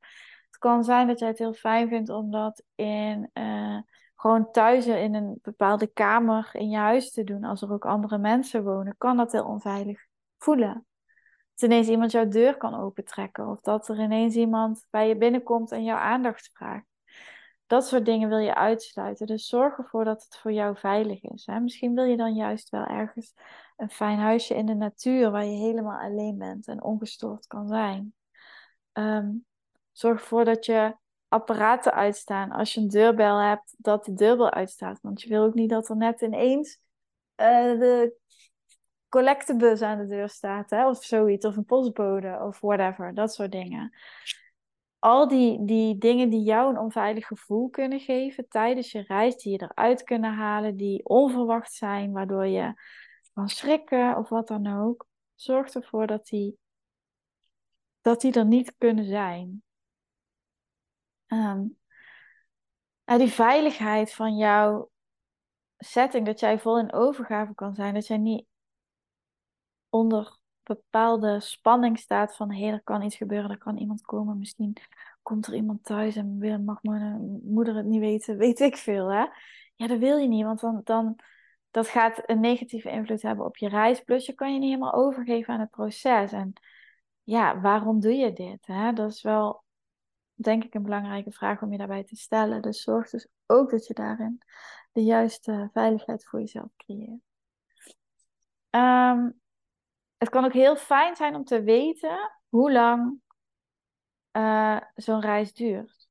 Het 0.47 0.59
kan 0.59 0.85
zijn 0.85 1.07
dat 1.07 1.19
jij 1.19 1.29
het 1.29 1.39
heel 1.39 1.53
fijn 1.53 1.89
vindt 1.89 2.09
om 2.09 2.31
dat 2.31 2.65
in, 2.75 3.31
uh, 3.35 3.79
gewoon 4.15 4.51
thuis 4.51 4.87
in 4.87 5.15
een 5.15 5.39
bepaalde 5.43 5.87
kamer 5.87 6.51
in 6.53 6.71
je 6.71 6.77
huis 6.77 7.13
te 7.13 7.25
doen. 7.25 7.45
Als 7.45 7.63
er 7.63 7.73
ook 7.73 7.87
andere 7.87 8.19
mensen 8.19 8.65
wonen, 8.65 8.95
kan 8.99 9.17
dat 9.17 9.33
heel 9.33 9.47
onveilig 9.47 10.07
voelen 10.39 10.88
dat 11.59 11.71
ineens 11.71 11.89
iemand 11.89 12.11
jouw 12.11 12.29
deur 12.29 12.57
kan 12.57 12.75
opentrekken. 12.75 13.49
Of 13.49 13.61
dat 13.61 13.89
er 13.89 14.01
ineens 14.01 14.35
iemand 14.35 14.87
bij 14.91 15.09
je 15.09 15.17
binnenkomt 15.17 15.73
en 15.73 15.85
jouw 15.85 15.97
aandacht 15.97 16.51
vraagt. 16.53 16.87
Dat 17.67 17.87
soort 17.87 18.05
dingen 18.05 18.29
wil 18.29 18.39
je 18.39 18.55
uitsluiten. 18.55 19.27
Dus 19.27 19.47
zorg 19.47 19.79
ervoor 19.79 20.05
dat 20.05 20.23
het 20.23 20.37
voor 20.37 20.53
jou 20.53 20.77
veilig 20.77 21.23
is. 21.23 21.47
Hè? 21.47 21.61
Misschien 21.61 21.95
wil 21.95 22.05
je 22.05 22.17
dan 22.17 22.35
juist 22.35 22.69
wel 22.69 22.85
ergens 22.85 23.35
een 23.77 23.91
fijn 23.91 24.19
huisje 24.19 24.55
in 24.55 24.67
de 24.67 24.75
natuur 24.75 25.31
waar 25.31 25.45
je 25.45 25.57
helemaal 25.57 26.01
alleen 26.01 26.39
bent 26.39 26.67
en 26.67 26.83
ongestoord 26.83 27.47
kan 27.47 27.69
zijn. 27.69 28.15
Ehm, 28.93 29.31
zorg 29.93 30.21
ervoor 30.21 30.45
dat 30.45 30.67
je 30.67 30.97
apparaten 31.29 31.95
uitstaan. 31.95 32.51
Als 32.51 32.75
je 32.75 32.81
een 32.81 32.89
deurbel 32.89 33.39
hebt, 33.39 33.75
dat 33.79 34.05
de 34.05 34.15
deurbel 34.15 34.51
uitstaat. 34.51 34.99
Want 35.03 35.23
je 35.23 35.29
wil 35.29 35.45
ook 35.45 35.55
niet 35.55 35.71
dat 35.71 35.89
er 35.89 35.97
net 35.97 36.21
ineens 36.21 36.81
uh, 37.37 37.79
de 37.79 38.17
collectebus 39.09 39.83
aan 39.83 39.99
de 39.99 40.07
deur 40.07 40.29
staat, 40.29 40.71
hè, 40.71 40.89
of 40.89 41.05
zoiets, 41.05 41.47
of 41.47 41.57
een 41.57 41.65
postbode, 41.65 42.39
of 42.41 42.61
whatever, 42.61 43.15
dat 43.15 43.35
soort 43.35 43.53
dingen. 43.53 43.93
Al 44.99 45.29
die, 45.29 45.65
die 45.65 45.99
dingen 45.99 46.31
die 46.31 46.43
jou 46.43 46.71
een 46.71 46.79
onveilig 46.79 47.27
gevoel 47.27 47.69
kunnen 47.69 48.01
geven 48.01 48.49
tijdens 48.49 48.93
je 48.93 49.01
reis, 49.01 49.37
die 49.37 49.53
je 49.53 49.63
eruit 49.63 50.03
kunnen 50.03 50.33
halen, 50.35 50.77
die 50.77 51.05
onverwacht 51.05 51.73
zijn, 51.73 52.13
waardoor 52.13 52.47
je 52.47 52.75
kan 53.33 53.49
schrikken 53.49 54.17
of 54.17 54.29
wat 54.29 54.49
dan 54.49 54.67
ook, 54.67 55.07
zorg 55.35 55.75
ervoor 55.75 56.07
dat 56.07 56.27
die, 56.27 56.59
dat 58.01 58.21
die 58.21 58.33
er 58.33 58.47
niet 58.47 58.75
kunnen 58.79 59.05
zijn. 59.05 59.63
Um, 61.27 61.79
die 63.05 63.29
veiligheid 63.29 64.13
van 64.13 64.37
jouw 64.37 64.91
setting, 65.77 66.27
dat 66.27 66.41
jij 66.41 66.59
vol 66.59 66.79
in 66.79 66.93
overgave 66.93 67.55
kan 67.55 67.75
zijn, 67.75 67.95
dat 67.95 68.07
jij 68.07 68.19
niet 68.19 68.47
onder 69.89 70.39
bepaalde 70.63 71.41
spanning 71.41 71.99
staat 71.99 72.37
van 72.37 72.53
hé, 72.53 72.63
hey, 72.63 72.73
er 72.73 72.83
kan 72.83 73.03
iets 73.03 73.17
gebeuren, 73.17 73.51
er 73.51 73.59
kan 73.59 73.77
iemand 73.77 74.01
komen, 74.01 74.39
misschien 74.39 74.77
komt 75.23 75.47
er 75.47 75.55
iemand 75.55 75.85
thuis 75.85 76.17
en 76.17 76.65
mag 76.65 76.83
mijn 76.83 77.41
moeder 77.45 77.77
het 77.77 77.87
niet 77.87 78.01
weten, 78.01 78.37
weet 78.47 78.61
ik 78.61 78.77
veel. 78.77 79.13
Hè? 79.13 79.27
Ja, 79.75 79.87
dat 79.87 79.99
wil 79.99 80.17
je 80.17 80.29
niet, 80.29 80.45
want 80.45 80.61
dan, 80.61 80.81
dan 80.85 81.21
dat 81.71 81.89
gaat 81.89 82.23
een 82.27 82.41
negatieve 82.41 82.91
invloed 82.91 83.23
hebben 83.23 83.45
op 83.45 83.57
je 83.57 83.69
reis. 83.69 84.01
Plus 84.01 84.27
je 84.27 84.33
kan 84.33 84.53
je 84.53 84.59
niet 84.59 84.69
helemaal 84.69 84.95
overgeven 84.95 85.55
aan 85.55 85.61
het 85.61 85.71
proces. 85.71 86.33
En 86.33 86.53
ja, 87.23 87.61
waarom 87.61 88.01
doe 88.01 88.15
je 88.15 88.33
dit? 88.33 88.67
Hè? 88.67 88.93
Dat 88.93 89.11
is 89.13 89.23
wel, 89.23 89.65
denk 90.35 90.65
ik, 90.65 90.75
een 90.75 90.83
belangrijke 90.83 91.33
vraag 91.33 91.63
om 91.63 91.73
je 91.73 91.79
daarbij 91.79 92.05
te 92.05 92.17
stellen. 92.17 92.63
Dus 92.63 92.83
zorg 92.83 93.11
dus 93.11 93.29
ook 93.47 93.71
dat 93.71 93.87
je 93.87 93.95
daarin 93.95 94.43
de 94.93 95.05
juiste 95.05 95.71
veiligheid 95.73 96.27
voor 96.27 96.41
jezelf 96.41 96.69
creëert. 96.77 97.21
Um, 98.71 99.41
het 100.19 100.29
kan 100.29 100.45
ook 100.45 100.53
heel 100.53 100.77
fijn 100.77 101.17
zijn 101.17 101.35
om 101.35 101.45
te 101.45 101.63
weten 101.63 102.33
hoe 102.49 102.73
lang 102.73 103.21
uh, 104.33 104.81
zo'n 104.95 105.21
reis 105.21 105.53
duurt. 105.53 106.09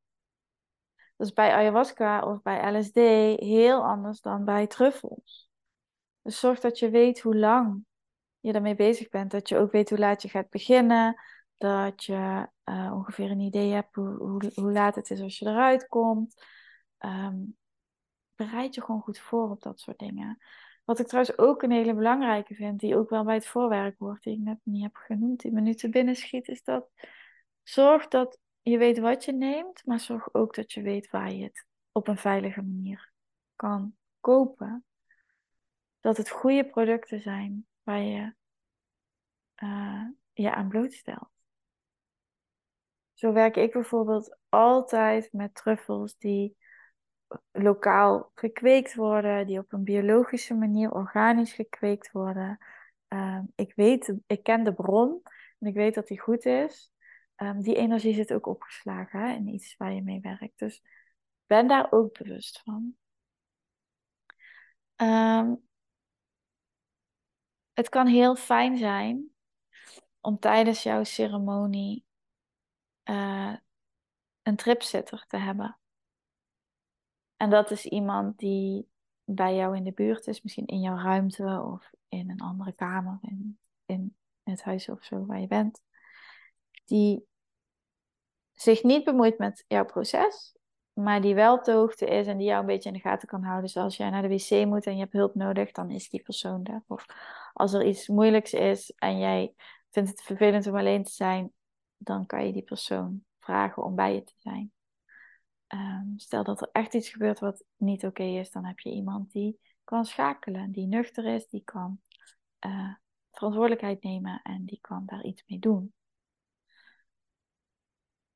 Dat 1.16 1.28
is 1.28 1.34
bij 1.34 1.54
ayahuasca 1.54 2.22
of 2.22 2.42
bij 2.42 2.78
LSD 2.78 2.96
heel 3.40 3.84
anders 3.84 4.22
dan 4.22 4.46
bij 4.46 4.68
truffels. 4.68 5.50
Dus 6.22 6.40
zorg 6.40 6.60
dat 6.60 6.80
je 6.80 6.90
weet 6.90 7.22
hoe 7.22 7.36
lang 7.36 7.86
je 8.40 8.52
daarmee 8.52 8.76
bezig 8.76 9.10
bent. 9.10 9.32
Dat 9.32 9.50
je 9.50 9.58
ook 9.58 9.72
weet 9.72 9.90
hoe 9.90 10.00
laat 10.00 10.22
je 10.22 10.30
gaat 10.30 10.50
beginnen. 10.50 11.22
Dat 11.58 12.04
je 12.04 12.50
uh, 12.66 12.92
ongeveer 12.94 13.32
een 13.32 13.40
idee 13.40 13.72
hebt 13.72 13.96
hoe, 13.96 14.52
hoe, 14.54 14.72
laat 14.72 14.96
het 14.96 15.10
is 15.10 15.22
als 15.22 15.40
je 15.40 15.46
eruit 15.46 15.88
komt. 15.88 16.44
Um, 17.00 17.58
bereid 18.36 18.76
je 18.76 18.84
gewoon 18.84 19.02
goed 19.02 19.20
voor 19.20 19.50
op 19.50 19.62
dat 19.62 19.80
soort 19.80 20.00
dingen. 20.00 20.38
Wat 20.88 21.00
ik 21.00 21.08
trouwens 21.08 21.38
ook 21.38 21.62
een 21.62 21.72
hele 21.72 21.94
belangrijke 21.94 22.56
vind, 22.56 22.80
die 22.80 22.96
ook 22.96 23.10
wel 23.10 23.24
bij 23.24 23.34
het 23.34 23.48
voorwerk 23.48 23.96
hoort, 23.98 24.24
die 24.24 24.34
ik 24.34 24.40
net 24.40 24.60
niet 24.64 24.84
heb 24.84 24.96
genoemd, 24.96 25.42
die 25.42 25.52
me 25.52 25.62
nu 25.62 25.74
te 25.74 25.90
binnen 25.90 26.16
schiet, 26.16 26.48
is 26.48 26.64
dat 26.64 26.90
zorg 27.64 28.08
dat 28.08 28.40
je 28.62 28.78
weet 28.78 29.00
wat 29.00 29.26
je 29.26 29.34
neemt, 29.34 29.86
maar 29.86 30.00
zorg 30.00 30.34
ook 30.34 30.56
dat 30.56 30.72
je 30.72 30.82
weet 30.82 31.10
waar 31.10 31.32
je 31.32 31.44
het 31.44 31.66
op 31.92 32.08
een 32.08 32.18
veilige 32.18 32.62
manier 32.62 33.12
kan 33.56 33.96
kopen. 34.20 34.86
Dat 36.00 36.18
het 36.18 36.30
goede 36.30 36.66
producten 36.66 37.22
zijn 37.22 37.68
waar 37.84 38.02
je 38.02 38.36
uh, 39.64 40.06
je 40.34 40.54
aan 40.54 40.68
blootstelt. 40.68 41.30
Zo 43.14 43.34
werk 43.34 43.56
ik 43.56 43.72
bijvoorbeeld 43.72 44.38
altijd 44.50 45.34
met 45.34 45.56
truffels 45.56 46.18
die 46.18 46.58
lokaal 47.52 48.32
gekweekt 48.36 48.96
worden, 48.96 49.48
die 49.48 49.60
op 49.60 49.74
een 49.74 49.84
biologische 49.84 50.54
manier 50.54 50.92
organisch 50.92 51.54
gekweekt 51.54 52.12
worden. 52.12 52.58
Ehm, 53.08 53.44
ik 53.56 53.74
weet, 53.76 54.14
ik 54.28 54.44
ken 54.44 54.64
de 54.64 54.74
bron 54.74 55.22
en 55.60 55.68
ik 55.68 55.74
weet 55.74 55.96
dat 55.96 56.08
die 56.08 56.20
goed 56.20 56.46
is. 56.46 56.92
Um, 57.36 57.62
die 57.62 57.76
energie 57.76 58.14
zit 58.14 58.34
ook 58.34 58.46
opgeslagen 58.46 59.20
hè, 59.20 59.34
in 59.34 59.48
iets 59.48 59.78
waar 59.78 59.94
je 59.94 60.02
mee 60.02 60.20
werkt. 60.20 60.60
Dus 60.60 60.82
ben 61.46 61.68
daar 61.68 61.92
ook 61.92 62.18
bewust 62.18 62.62
van. 62.64 62.96
Um, 64.96 65.68
het 67.74 67.90
kan 67.90 68.08
heel 68.08 68.36
fijn 68.36 68.78
zijn 68.78 69.30
om 70.22 70.40
tijdens 70.40 70.84
jouw 70.84 71.04
ceremonie 71.04 72.06
uh, 73.04 73.56
een 74.42 74.56
tripsitter 74.56 75.26
te 75.28 75.38
hebben. 75.38 75.80
En 77.38 77.50
dat 77.50 77.72
is 77.72 77.86
iemand 77.86 78.38
die 78.38 78.88
bij 79.24 79.56
jou 79.56 79.76
in 79.76 79.84
de 79.84 79.92
buurt 79.92 80.28
is, 80.28 80.42
misschien 80.42 80.66
in 80.66 80.80
jouw 80.80 80.98
ruimte 80.98 81.64
of 81.74 81.92
in 82.10 82.30
een 82.30 82.42
andere 82.42 82.74
kamer, 82.74 83.20
in, 83.22 83.60
in 83.86 84.16
het 84.44 84.64
huis 84.64 84.90
of 84.90 85.04
zo 85.04 85.26
waar 85.26 85.40
je 85.40 85.48
bent. 85.48 85.82
Die 86.86 87.28
zich 88.54 88.84
niet 88.84 89.04
bemoeit 89.04 89.38
met 89.38 89.66
jouw 89.68 89.86
proces, 89.86 90.58
maar 90.94 91.22
die 91.22 91.36
wel 91.36 91.56
op 91.56 91.64
de 91.64 91.72
hoogte 91.72 92.06
is 92.06 92.28
en 92.28 92.38
die 92.38 92.48
jou 92.48 92.60
een 92.60 92.66
beetje 92.66 92.90
in 92.90 92.96
de 92.96 93.02
gaten 93.02 93.28
kan 93.28 93.44
houden. 93.44 93.64
Dus 93.64 93.78
als 93.78 93.98
jij 93.98 94.10
naar 94.10 94.22
de 94.22 94.28
wc 94.28 94.66
moet 94.66 94.86
en 94.86 94.94
je 94.94 95.00
hebt 95.00 95.14
hulp 95.14 95.36
nodig, 95.36 95.72
dan 95.72 95.92
is 95.92 96.10
die 96.10 96.22
persoon 96.22 96.64
daar. 96.64 96.84
Of 96.88 97.06
als 97.54 97.74
er 97.74 97.86
iets 97.86 98.08
moeilijks 98.08 98.54
is 98.54 98.94
en 98.96 99.18
jij 99.18 99.54
vindt 99.90 100.10
het 100.10 100.22
vervelend 100.22 100.68
om 100.68 100.76
alleen 100.76 101.04
te 101.04 101.12
zijn, 101.12 101.52
dan 101.98 102.26
kan 102.26 102.46
je 102.46 102.54
die 102.54 102.64
persoon 102.64 103.24
vragen 103.40 103.84
om 103.84 103.96
bij 103.96 104.14
je 104.14 104.24
te 104.24 104.34
zijn. 104.38 104.72
Ehm, 105.68 106.18
stel 106.18 106.44
dat 106.44 106.62
er 106.62 106.70
echt 106.72 106.94
iets 106.94 107.10
gebeurt 107.10 107.40
wat 107.40 107.64
niet 107.76 108.06
oké 108.06 108.24
is, 108.24 108.52
dan 108.52 108.66
heb 108.66 108.80
je 108.80 108.92
iemand 108.92 109.32
die 109.32 109.60
kan 109.84 110.06
schakelen, 110.06 110.72
die 110.72 110.88
nuchter 110.88 111.26
is, 111.26 111.48
die 111.48 111.64
kan 111.64 112.02
uh, 112.66 112.94
verantwoordelijkheid 113.32 114.04
nemen 114.04 114.42
en 114.44 114.66
die 114.66 114.80
kan 114.82 115.06
daar 115.06 115.24
iets 115.24 115.44
mee 115.48 115.60
doen. 115.60 115.94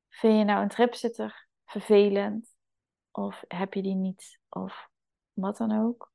Vind 0.08 0.38
je 0.38 0.44
nou 0.44 0.62
een 0.62 0.68
tripzitter 0.68 1.48
vervelend 1.64 2.54
of 3.10 3.44
heb 3.48 3.74
je 3.74 3.82
die 3.82 3.94
niet 3.94 4.40
of 4.48 4.88
wat 5.32 5.56
dan 5.56 5.72
ook? 5.72 6.12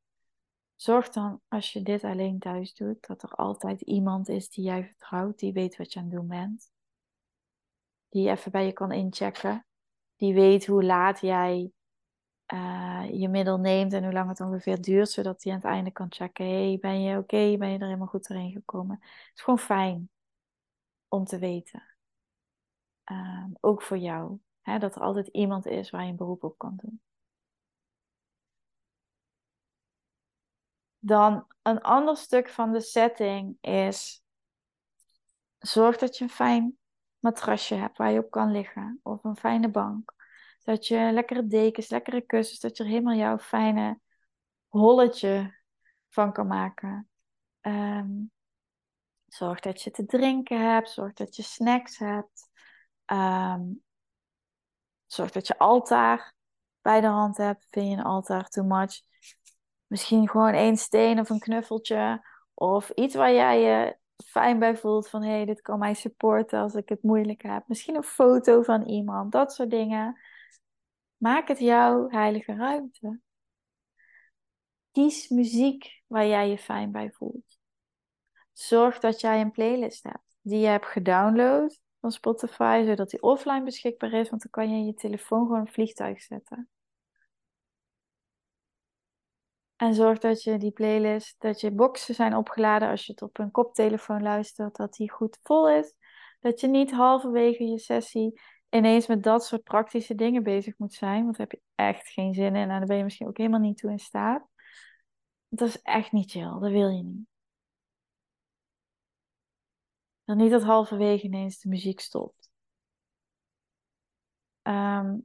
Zorg 0.76 1.10
dan 1.10 1.42
als 1.48 1.74
je 1.74 1.82
dit 1.82 2.04
alleen 2.04 2.40
thuis 2.40 2.74
doet 2.74 3.08
dat 3.08 3.24
er 3.24 3.30
altijd 3.30 3.82
iemand 3.82 4.30
is 4.30 4.50
die 4.50 4.66
jij 4.66 4.86
vertrouwt, 4.86 5.40
die 5.40 5.54
weet 5.54 5.78
wat 5.78 5.94
je 5.94 6.00
aan 6.00 6.06
het 6.06 6.14
doen 6.14 6.28
bent. 6.28 6.72
Die 8.10 8.30
even 8.30 8.52
bij 8.52 8.66
je 8.66 8.74
kan 8.74 8.92
inchecken 8.92 9.67
die 10.18 10.34
weet 10.34 10.66
hoe 10.66 10.84
laat 10.84 11.20
jij 11.22 11.72
uh, 12.54 13.06
je 13.12 13.30
middel 13.30 13.58
neemt 13.58 13.94
en 13.94 14.04
hoe 14.04 14.14
lang 14.14 14.30
het 14.30 14.42
ongeveer 14.42 14.82
duurt, 14.82 15.10
zodat 15.10 15.44
hij 15.44 15.54
aan 15.54 15.60
het 15.60 15.68
einde 15.68 15.92
kan 15.92 16.08
checken: 16.10 16.46
hey, 16.46 16.78
ben 16.82 17.02
je 17.02 17.18
oké? 17.18 17.58
Ben 17.58 17.70
je 17.70 17.78
er 17.78 17.86
helemaal 17.86 18.08
goed 18.08 18.30
erin 18.30 18.52
gekomen? 18.52 18.98
Het 19.02 19.32
is 19.36 19.42
gewoon 19.42 19.60
fijn 19.60 20.10
om 21.08 21.26
te 21.26 21.40
weten. 21.40 21.84
Uh, 23.12 23.46
ook 23.60 23.82
voor 23.82 23.98
jou, 23.98 24.40
hè, 24.62 24.80
dat 24.80 24.96
er 24.96 25.02
altijd 25.02 25.28
iemand 25.28 25.66
is 25.66 25.90
waar 25.90 26.04
je 26.04 26.10
een 26.10 26.16
beroep 26.16 26.44
op 26.44 26.58
kan 26.58 26.76
doen. 26.76 27.02
Dan 31.00 31.48
een 31.62 31.82
ander 31.82 32.18
stuk 32.18 32.50
van 32.50 32.72
de 32.72 32.82
setting 32.82 33.58
is: 33.62 34.24
zorg 35.58 35.98
dat 35.98 36.18
je 36.18 36.24
een 36.24 36.30
fijn 36.30 36.77
matrasje 37.20 37.76
hebt 37.76 37.98
waar 37.98 38.12
je 38.12 38.20
op 38.20 38.32
kan 38.32 38.52
liggen. 38.52 39.00
Of 39.04 39.24
een 39.24 39.38
fijne 39.38 39.70
bank. 39.70 40.14
Dat 40.64 40.88
je 40.88 41.10
lekkere 41.14 41.48
dekens, 41.48 41.90
lekkere 41.90 42.22
kussens, 42.22 42.60
dat 42.60 42.78
je 42.78 42.84
er 42.84 42.90
helemaal 42.90 43.16
jouw 43.16 43.38
fijne 43.38 44.00
holletje 44.68 45.62
van 46.10 46.34
kan 46.34 46.48
maken. 46.48 47.10
Um, 47.62 48.32
zorg 49.26 49.60
dat 49.60 49.82
je 49.82 49.92
te 49.92 50.06
drinken 50.06 50.72
hebt. 50.72 50.90
Zorg 50.90 51.14
dat 51.14 51.36
je 51.36 51.44
snacks 51.44 51.98
hebt. 51.98 52.50
Um, 53.06 53.84
zorg 55.06 55.32
dat 55.32 55.48
je 55.48 55.58
altaar 55.58 56.34
bij 56.82 57.02
de 57.02 57.08
hand 57.08 57.38
hebt. 57.38 57.68
Vind 57.70 57.88
je 57.88 57.98
een 57.98 58.04
altaar 58.04 58.48
too 58.48 58.64
much? 58.66 59.02
Misschien 59.88 60.30
gewoon 60.30 60.54
één 60.54 60.78
steen 60.78 61.20
of 61.20 61.30
een 61.30 61.40
knuffeltje. 61.40 62.28
Of 62.54 62.90
iets 62.90 63.16
waar 63.16 63.34
jij 63.34 63.62
je 63.62 63.98
fijn 64.26 64.60
bij 64.60 64.78
voelt 64.78 65.10
van 65.10 65.24
hey, 65.24 65.46
dit 65.46 65.62
kan 65.62 65.80
mij 65.80 65.94
supporten 65.94 66.60
als 66.60 66.74
ik 66.74 66.90
het 66.90 67.04
moeilijk 67.04 67.42
heb. 67.42 67.68
Misschien 67.68 67.96
een 67.96 68.04
foto 68.04 68.62
van 68.62 68.84
iemand, 68.84 69.32
dat 69.32 69.54
soort 69.54 69.70
dingen. 69.70 70.20
Maak 71.18 71.48
het 71.48 71.60
jouw 71.60 72.10
heilige 72.10 72.54
ruimte. 72.54 73.20
Kies 74.92 75.28
muziek 75.30 76.04
waar 76.08 76.28
jij 76.28 76.50
je 76.50 76.58
fijn 76.58 76.92
bij 76.92 77.12
voelt. 77.12 77.60
Zorg 78.54 79.00
dat 79.00 79.22
jij 79.22 79.42
een 79.42 79.52
playlist 79.52 80.04
hebt 80.04 80.28
die 80.42 80.60
je 80.60 80.68
hebt 80.68 80.86
gedownload 80.86 81.80
van 82.00 82.12
Spotify, 82.12 82.84
zodat 82.86 83.10
die 83.10 83.22
offline 83.22 83.64
beschikbaar 83.64 84.14
is, 84.14 84.30
want 84.30 84.42
dan 84.42 84.52
kan 84.52 84.70
je 84.70 84.86
je 84.86 84.94
telefoon 84.94 85.46
gewoon 85.46 85.60
een 85.60 85.72
vliegtuig 85.72 86.22
zetten. 86.22 86.70
En 89.78 89.94
zorg 89.94 90.20
dat 90.20 90.44
je 90.44 90.58
die 90.58 90.72
playlist, 90.72 91.36
dat 91.40 91.62
je 91.62 91.72
boxen 91.72 92.16
zijn 92.16 92.36
opgeladen 92.36 92.90
als 92.90 93.06
je 93.06 93.12
het 93.12 93.22
op 93.22 93.40
een 93.40 93.52
koptelefoon 93.52 94.22
luistert, 94.22 94.76
dat 94.76 94.94
die 94.94 95.12
goed 95.12 95.40
vol 95.44 95.70
is. 95.70 95.96
Dat 96.40 96.60
je 96.60 96.68
niet 96.68 96.92
halverwege 96.92 97.64
je 97.64 97.80
sessie 97.80 98.42
ineens 98.70 99.08
met 99.08 99.24
dat 99.24 99.46
soort 99.46 99.64
praktische 99.64 100.16
dingen 100.16 100.44
bezig 100.44 100.78
moet 100.78 100.94
zijn, 100.94 101.24
want 101.24 101.38
daar 101.38 101.48
heb 101.48 101.60
je 101.60 101.84
echt 101.84 102.08
geen 102.10 102.34
zin 102.34 102.56
in 102.56 102.70
en 102.70 102.78
daar 102.78 102.86
ben 102.86 102.98
je 102.98 103.04
misschien 103.04 103.28
ook 103.28 103.38
helemaal 103.38 103.60
niet 103.60 103.78
toe 103.78 103.92
in 103.92 104.00
staat. 104.00 104.48
Dat 105.48 105.68
is 105.68 105.82
echt 105.82 106.12
niet 106.12 106.32
chill, 106.32 106.60
dat 106.60 106.72
wil 106.72 106.90
je 106.90 107.04
niet. 107.04 107.28
Dan 110.24 110.38
niet 110.38 110.52
dat 110.52 110.64
halverwege 110.64 111.26
ineens 111.26 111.60
de 111.60 111.70
muziek 111.70 112.00
stopt. 112.00 112.50
Ehm, 114.62 115.18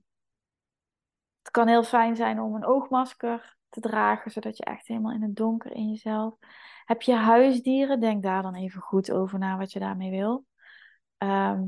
het 1.43 1.51
kan 1.51 1.69
heel 1.69 1.85
fijn 1.85 2.17
zijn 2.17 2.41
om 2.41 2.55
een 2.55 2.65
oogmasker 2.65 3.57
te 3.73 3.81
dragen, 3.81 4.31
zodat 4.31 4.57
je 4.57 4.65
echt 4.65 4.87
helemaal 4.87 5.13
in 5.13 5.23
het 5.23 5.37
donker 5.37 5.73
in 5.73 5.89
jezelf. 5.89 6.35
Heb 6.85 7.03
je 7.03 7.15
huisdieren? 7.15 8.01
Denk 8.01 8.23
daar 8.23 8.43
dan 8.43 8.55
even 8.55 8.81
goed 8.81 9.11
over 9.11 9.39
na 9.39 9.57
wat 9.57 9.73
je 9.73 9.79
daarmee 9.79 10.11
wil. 10.11 10.47
Ehm, 11.19 11.63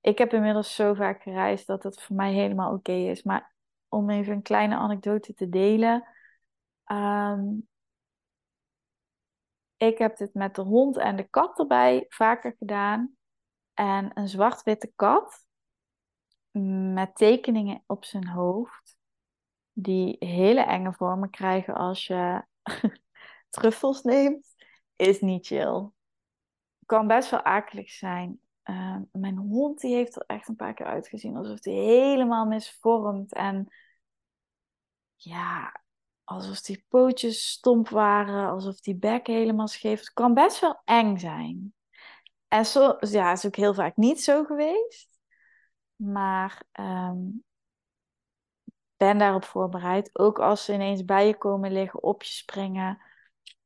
ik 0.00 0.18
heb 0.18 0.32
inmiddels 0.32 0.74
zo 0.74 0.94
vaak 0.94 1.22
gereisd 1.22 1.66
dat 1.66 1.82
het 1.82 2.02
voor 2.02 2.16
mij 2.16 2.32
helemaal 2.32 2.72
oké 2.72 2.92
is. 2.92 3.22
Maar 3.22 3.54
om 3.88 4.10
even 4.10 4.32
een 4.32 4.42
kleine 4.42 4.76
anekdote 4.76 5.34
te 5.34 5.48
delen. 5.48 6.04
Ehm, 6.84 7.44
ik 9.76 9.98
heb 9.98 10.16
dit 10.16 10.34
met 10.34 10.54
de 10.54 10.62
hond 10.62 10.96
en 10.96 11.16
de 11.16 11.28
kat 11.28 11.58
erbij 11.58 12.06
vaker 12.08 12.54
gedaan. 12.58 13.16
En 13.74 14.10
een 14.14 14.28
zwart-witte 14.28 14.92
kat 14.96 15.46
met 16.94 17.16
tekeningen 17.16 17.82
op 17.86 18.04
zijn 18.04 18.28
hoofd, 18.28 18.93
die 19.74 20.16
hele 20.18 20.60
enge 20.60 20.92
vormen 20.92 21.30
krijgen 21.30 21.74
als 21.74 22.06
je 22.06 22.44
truffels 23.50 24.02
neemt, 24.02 24.54
is 24.96 25.20
niet 25.20 25.46
chill. 25.46 25.88
Kan 26.86 27.06
best 27.06 27.30
wel 27.30 27.42
akelig 27.42 27.90
zijn. 27.90 28.40
Ehm, 28.62 29.02
mijn 29.12 29.36
hond 29.36 29.80
die 29.80 29.94
heeft 29.94 30.16
er 30.16 30.24
echt 30.26 30.48
een 30.48 30.56
paar 30.56 30.74
keer 30.74 30.86
uitgezien 30.86 31.36
alsof 31.36 31.64
hij 31.64 31.72
helemaal 31.72 32.46
misvormd 32.46 33.34
en 33.34 33.68
ja, 35.16 35.82
alsof 36.24 36.60
die 36.60 36.84
pootjes 36.88 37.48
stomp 37.48 37.88
waren, 37.88 38.48
alsof 38.48 38.80
die 38.80 38.96
bek 38.96 39.26
helemaal 39.26 39.68
scheef. 39.68 39.98
Het 39.98 40.12
kan 40.12 40.34
best 40.34 40.60
wel 40.60 40.80
eng 40.84 41.16
zijn. 41.18 41.74
En 42.48 42.66
zo, 42.66 42.96
ja, 43.00 43.32
is 43.32 43.46
ook 43.46 43.56
heel 43.56 43.74
vaak 43.74 43.96
niet 43.96 44.22
zo 44.22 44.44
geweest. 44.44 45.18
Maar 45.96 46.62
um, 46.72 47.44
ben 49.04 49.18
daarop 49.18 49.44
voorbereid. 49.44 50.18
Ook 50.18 50.38
als 50.38 50.64
ze 50.64 50.72
ineens 50.72 51.04
bij 51.04 51.26
je 51.26 51.36
komen 51.36 51.72
liggen, 51.72 52.02
op 52.02 52.22
je 52.22 52.32
springen. 52.32 53.02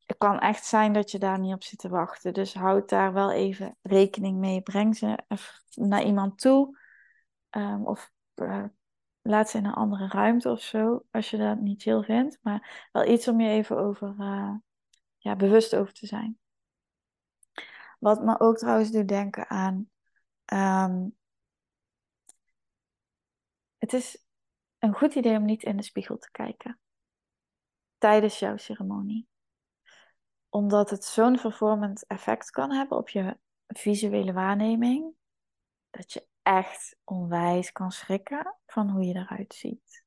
Het 0.07 0.17
kan 0.19 0.39
echt 0.39 0.65
zijn 0.65 0.93
dat 0.93 1.11
je 1.11 1.19
daar 1.19 1.39
niet 1.39 1.55
op 1.55 1.63
zit 1.63 1.79
te 1.79 1.89
wachten. 1.89 2.35
Dus 2.35 2.55
houd 2.55 2.89
daar 2.89 3.13
wel 3.13 3.33
even 3.33 3.77
rekening 3.83 4.39
mee. 4.39 4.61
Breng 4.61 4.97
ze 4.97 5.19
naar 5.75 6.03
iemand 6.03 6.39
toe. 6.39 6.79
Um, 7.51 7.87
of 7.87 8.13
uh, 8.35 8.65
laat 9.23 9.51
ze 9.51 9.59
in 9.59 9.65
een 9.65 9.73
andere 9.73 10.09
ruimte 10.09 10.51
of 10.51 10.61
zo. 10.61 11.05
Als 11.11 11.31
je 11.31 11.37
dat 11.37 11.61
niet 11.61 11.83
chill 11.83 12.03
vindt. 12.03 12.39
Maar 12.43 12.89
wel 12.93 13.05
iets 13.07 13.29
om 13.29 13.41
je 13.41 13.49
even 13.49 13.77
over, 13.79 14.15
uh, 14.19 14.55
ja, 15.17 15.37
bewust 15.37 15.77
over 15.77 15.93
te 15.93 16.07
zijn. 16.07 16.39
Wat 17.99 18.23
me 18.23 18.41
ook 18.41 18.57
trouwens 18.57 18.91
doet 18.91 19.09
denken 19.09 19.49
aan. 19.49 19.89
Um, 20.53 21.17
het 23.79 23.93
is 23.93 24.28
een 24.79 24.95
goed 24.95 25.15
idee 25.15 25.37
om 25.37 25.45
niet 25.45 25.63
in 25.63 25.77
de 25.77 25.83
spiegel 25.83 26.19
te 26.19 26.31
kijken 26.31 26.81
tijdens 27.99 28.39
jouw 28.39 28.57
ceremonie. 28.57 29.29
Omdat 30.49 30.91
het 30.91 31.05
zo'n 31.05 31.39
vervormend 31.39 32.07
effect 32.07 32.51
kan 32.51 32.71
hebben 32.71 32.99
op 32.99 33.09
je 33.09 33.39
visuele 33.67 34.33
waarneming, 34.33 35.15
dat 35.91 36.13
je 36.13 36.27
echt 36.43 36.97
onwijs 37.05 37.73
kan 37.73 37.91
schrikken 37.91 38.57
van 38.67 38.91
hoe 38.91 39.05
je 39.05 39.15
eruit 39.15 39.55
ziet. 39.55 40.07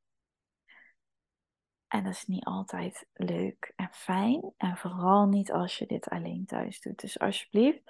En 1.87 2.03
dat 2.03 2.13
is 2.13 2.25
niet 2.25 2.45
altijd 2.45 3.07
leuk 3.13 3.73
en 3.75 3.89
fijn. 3.91 4.53
En 4.57 4.77
vooral 4.77 5.27
niet 5.27 5.51
als 5.51 5.77
je 5.77 5.85
dit 5.85 6.09
alleen 6.09 6.45
thuis 6.45 6.81
doet. 6.81 6.99
Dus 6.99 7.19
alsjeblieft, 7.19 7.81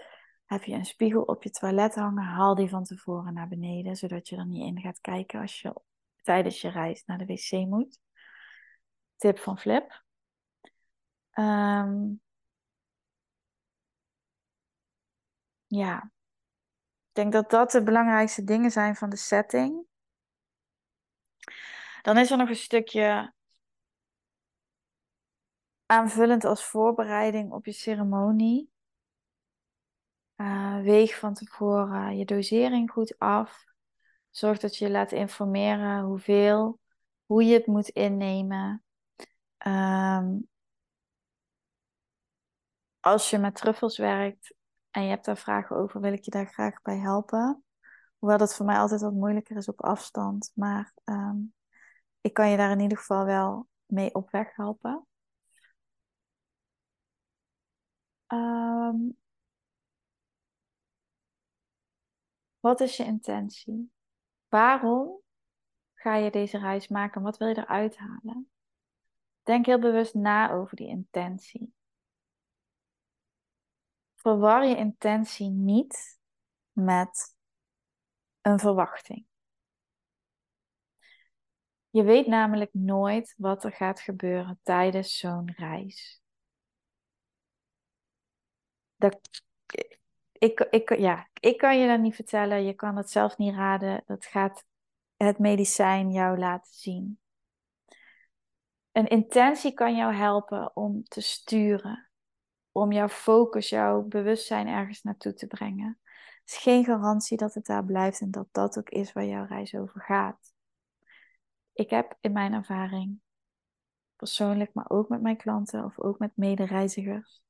heb 0.45 0.63
je 0.63 0.73
een 0.73 0.85
spiegel 0.85 1.21
op 1.21 1.43
je 1.43 1.49
toilet 1.49 1.95
hangen, 1.95 2.23
haal 2.23 2.55
die 2.55 2.69
van 2.69 2.83
tevoren 2.83 3.33
naar 3.33 3.47
beneden, 3.47 3.95
zodat 3.95 4.29
je 4.29 4.35
er 4.35 4.45
niet 4.45 4.65
in 4.65 4.81
gaat 4.81 5.01
kijken 5.01 5.41
als 5.41 5.61
je 5.61 5.81
tijdens 6.21 6.61
je 6.61 6.69
reis 6.69 7.05
naar 7.05 7.17
de 7.17 7.25
wc 7.25 7.51
moet. 7.51 7.99
Tip 9.15 9.39
van 9.39 9.57
Flip. 9.57 10.03
Um, 11.33 12.21
ja, 15.67 16.11
ik 17.07 17.11
denk 17.11 17.31
dat 17.31 17.49
dat 17.49 17.71
de 17.71 17.83
belangrijkste 17.83 18.43
dingen 18.43 18.71
zijn 18.71 18.95
van 18.95 19.09
de 19.09 19.17
setting. 19.17 19.85
Dan 22.01 22.17
is 22.17 22.31
er 22.31 22.37
nog 22.37 22.49
een 22.49 22.55
stukje 22.55 23.33
aanvullend 25.85 26.45
als 26.45 26.65
voorbereiding 26.65 27.51
op 27.51 27.65
je 27.65 27.71
ceremonie. 27.71 28.71
Uh, 30.35 30.81
weeg 30.81 31.19
van 31.19 31.33
tevoren 31.33 32.17
je 32.17 32.25
dosering 32.25 32.91
goed 32.91 33.19
af. 33.19 33.70
Zorg 34.31 34.59
dat 34.59 34.77
je 34.77 34.85
je 34.85 34.91
laat 34.91 35.11
informeren 35.11 36.03
hoeveel, 36.03 36.79
hoe 37.25 37.43
je 37.43 37.53
het 37.53 37.65
moet 37.65 37.89
innemen. 37.89 38.83
Um, 39.67 40.49
als 42.99 43.29
je 43.29 43.37
met 43.37 43.55
truffels 43.55 43.97
werkt 43.97 44.55
en 44.89 45.03
je 45.03 45.09
hebt 45.09 45.25
daar 45.25 45.37
vragen 45.37 45.75
over, 45.75 46.01
wil 46.01 46.13
ik 46.13 46.23
je 46.23 46.31
daar 46.31 46.47
graag 46.47 46.81
bij 46.81 46.97
helpen. 46.97 47.63
Hoewel 48.17 48.37
dat 48.37 48.55
voor 48.55 48.65
mij 48.65 48.77
altijd 48.77 49.01
wat 49.01 49.13
moeilijker 49.13 49.57
is 49.57 49.67
op 49.67 49.83
afstand. 49.83 50.51
Maar 50.55 50.93
um, 51.03 51.53
ik 52.21 52.33
kan 52.33 52.49
je 52.49 52.57
daar 52.57 52.71
in 52.71 52.79
ieder 52.79 52.97
geval 52.97 53.25
wel 53.25 53.67
mee 53.85 54.13
op 54.13 54.29
weg 54.31 54.55
helpen. 54.55 55.07
Um, 58.27 59.17
wat 62.59 62.79
is 62.79 62.97
je 62.97 63.03
intentie? 63.03 63.91
Waarom 64.51 65.21
ga 65.93 66.15
je 66.15 66.31
deze 66.31 66.57
reis 66.57 66.87
maken? 66.87 67.21
Wat 67.21 67.37
wil 67.37 67.47
je 67.47 67.57
eruit 67.57 67.97
halen? 67.97 68.51
Denk 69.43 69.65
heel 69.65 69.79
bewust 69.79 70.13
na 70.13 70.51
over 70.51 70.75
die 70.75 70.87
intentie. 70.87 71.73
Verwar 74.15 74.65
je 74.65 74.75
intentie 74.75 75.49
niet 75.49 76.19
met 76.71 77.35
een 78.41 78.59
verwachting. 78.59 79.25
Je 81.89 82.03
weet 82.03 82.27
namelijk 82.27 82.73
nooit 82.73 83.35
wat 83.37 83.63
er 83.63 83.71
gaat 83.71 83.99
gebeuren 83.99 84.59
tijdens 84.63 85.17
zo'n 85.17 85.51
reis. 85.51 86.21
Dat, 88.95 89.43
ik, 90.41 90.59
ik, 90.59 90.97
ja, 90.97 91.27
ik 91.39 91.57
kan 91.57 91.79
je 91.79 91.87
dat 91.87 91.99
niet 91.99 92.15
vertellen, 92.15 92.63
je 92.63 92.73
kan 92.73 92.97
het 92.97 93.09
zelf 93.09 93.37
niet 93.37 93.55
raden. 93.55 94.03
Dat 94.05 94.25
gaat 94.25 94.65
het 95.17 95.39
medicijn 95.39 96.11
jou 96.11 96.37
laten 96.37 96.73
zien. 96.73 97.19
Een 98.91 99.07
intentie 99.07 99.73
kan 99.73 99.95
jou 99.95 100.13
helpen 100.13 100.75
om 100.75 101.03
te 101.03 101.21
sturen, 101.21 102.09
om 102.71 102.91
jouw 102.91 103.07
focus, 103.07 103.69
jouw 103.69 104.01
bewustzijn 104.01 104.67
ergens 104.67 105.01
naartoe 105.01 105.33
te 105.33 105.47
brengen. 105.47 105.99
Het 106.39 106.49
is 106.49 106.57
geen 106.57 106.85
garantie 106.85 107.37
dat 107.37 107.53
het 107.53 107.65
daar 107.65 107.85
blijft 107.85 108.21
en 108.21 108.31
dat 108.31 108.47
dat 108.51 108.77
ook 108.77 108.89
is 108.89 109.13
waar 109.13 109.25
jouw 109.25 109.45
reis 109.45 109.75
over 109.75 110.01
gaat. 110.01 110.53
Ik 111.73 111.89
heb 111.89 112.17
in 112.21 112.31
mijn 112.31 112.53
ervaring, 112.53 113.21
persoonlijk, 114.15 114.73
maar 114.73 114.89
ook 114.89 115.09
met 115.09 115.21
mijn 115.21 115.37
klanten 115.37 115.85
of 115.85 115.99
ook 115.99 116.19
met 116.19 116.37
medereizigers, 116.37 117.41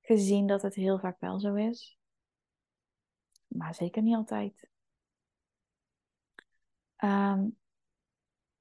gezien 0.00 0.46
dat 0.46 0.62
het 0.62 0.74
heel 0.74 0.98
vaak 0.98 1.20
wel 1.20 1.40
zo 1.40 1.54
is. 1.54 1.99
Maar 3.50 3.74
zeker 3.74 4.02
niet 4.02 4.16
altijd. 4.16 4.68
Um, 6.96 7.58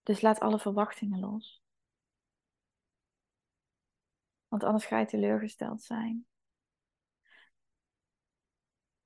dus 0.03 0.21
laat 0.21 0.39
alle 0.39 0.59
verwachtingen 0.59 1.19
los. 1.19 1.63
Want 4.47 4.63
anders 4.63 4.85
ga 4.85 4.99
je 4.99 5.05
teleurgesteld 5.05 5.81
zijn. 5.81 6.27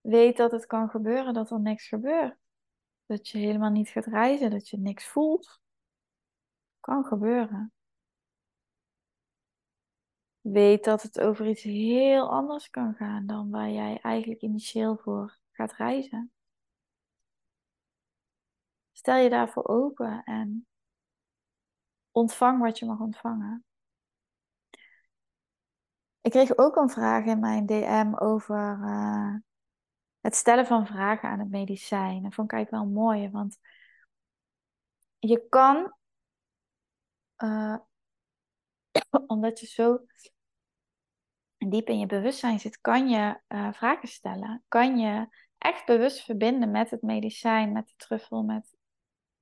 Weet 0.02 0.38
dat 0.38 0.52
het 0.52 0.66
kan 0.66 0.90
gebeuren 0.90 1.34
dat 1.34 1.52
er 1.52 1.60
niks 1.60 1.88
gebeurt. 1.88 2.38
Dat 3.06 3.28
je 3.28 3.38
helemaal 3.38 3.70
niet 3.70 3.90
gaat 3.90 4.06
reizen, 4.06 4.52
dat 4.52 4.70
je 4.70 4.78
niks 4.78 5.06
voelt. 5.06 5.62
Kan 6.80 7.06
gebeuren. 7.06 7.74
Weet 10.42 10.84
dat 10.84 11.02
het 11.02 11.20
over 11.20 11.48
iets 11.48 11.64
heel 11.64 12.30
anders 12.30 12.70
kan 12.70 12.96
gaan 12.96 13.26
dan 13.26 13.50
waar 13.50 13.70
jij 13.70 14.00
eigenlijk 14.02 14.42
initieel 14.42 14.98
voor 14.98 15.42
gaat 15.56 15.74
reizen. 15.74 16.32
Stel 18.92 19.16
je 19.16 19.30
daarvoor 19.30 19.68
open 19.68 20.24
en 20.24 20.68
ontvang 22.12 22.62
wat 22.62 22.80
je 22.80 22.86
mag 22.86 23.00
ontvangen. 23.00 23.66
Ik 26.22 26.32
kreeg 26.32 26.58
ook 26.58 26.76
een 26.76 26.90
vraag 26.90 27.26
in 27.26 27.40
mijn 27.40 27.66
DM 27.66 28.14
over 28.16 28.80
uh, 28.82 29.36
het 30.20 30.36
stellen 30.36 30.66
van 30.66 30.88
vragen 30.88 31.30
aan 31.30 31.40
het 31.40 31.50
medicijn. 31.50 32.24
Dat 32.24 32.34
vond 32.34 32.52
ik 32.52 32.58
eigenlijk 32.58 32.84
wel 32.84 32.94
mooi, 32.94 33.30
want 33.30 33.58
je 35.20 35.48
kan 35.50 35.96
uh, 37.38 37.78
Omdat 39.28 39.60
je 39.60 39.66
zo 39.66 40.06
diep 41.58 41.88
in 41.88 42.00
je 42.00 42.06
bewustzijn 42.06 42.60
zit, 42.60 42.82
kan 42.82 43.10
je 43.10 43.42
uh, 43.48 43.74
vragen 43.74 44.08
stellen. 44.08 44.64
Kan 44.68 44.98
je 44.98 45.28
echt 45.64 45.86
bewust 45.86 46.24
verbinden 46.24 46.72
met 46.72 46.90
het 46.90 47.02
medicijn, 47.02 47.72
met 47.72 47.88
de 47.88 47.94
truffel, 47.96 48.44
met 48.44 48.76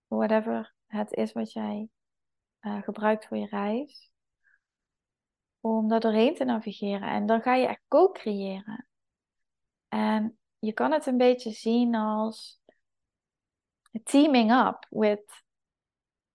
whatever 0.07 0.73
het 0.87 1.13
is 1.13 1.31
wat 1.31 1.51
jij 1.51 1.89
uh, 2.61 2.81
gebruikt 2.81 3.25
voor 3.25 3.37
je 3.37 3.47
reis. 3.47 4.11
Om 5.59 5.87
daar 5.87 5.99
doorheen 5.99 6.35
te 6.35 6.43
navigeren. 6.43 7.09
En 7.09 7.25
dan 7.25 7.41
ga 7.41 7.55
je 7.55 7.67
echt 7.67 7.81
co-creëren. 7.87 8.87
En 9.87 10.37
je 10.59 10.73
kan 10.73 10.91
het 10.91 11.05
een 11.05 11.17
beetje 11.17 11.51
zien 11.51 11.95
als 11.95 12.61
teaming 14.03 14.51
up 14.51 14.87
with 14.89 15.43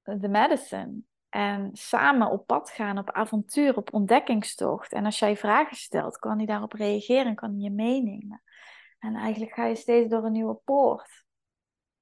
the 0.03 0.29
medicine. 0.29 1.03
En 1.29 1.71
samen 1.73 2.31
op 2.31 2.47
pad 2.47 2.71
gaan, 2.71 2.99
op 2.99 3.11
avontuur, 3.11 3.77
op 3.77 3.95
ontdekkingstocht. 3.95 4.93
En 4.93 5.05
als 5.05 5.19
jij 5.19 5.37
vragen 5.37 5.77
stelt, 5.77 6.19
kan 6.19 6.37
hij 6.37 6.47
daarop 6.47 6.73
reageren 6.73 7.27
en 7.27 7.35
kan 7.35 7.51
hij 7.51 7.61
je 7.61 7.71
meenemen. 7.71 8.43
En 9.07 9.15
eigenlijk 9.15 9.53
ga 9.53 9.67
je 9.67 9.75
steeds 9.75 10.11
door 10.11 10.25
een 10.25 10.33
nieuwe 10.33 10.61
poort. 10.65 11.25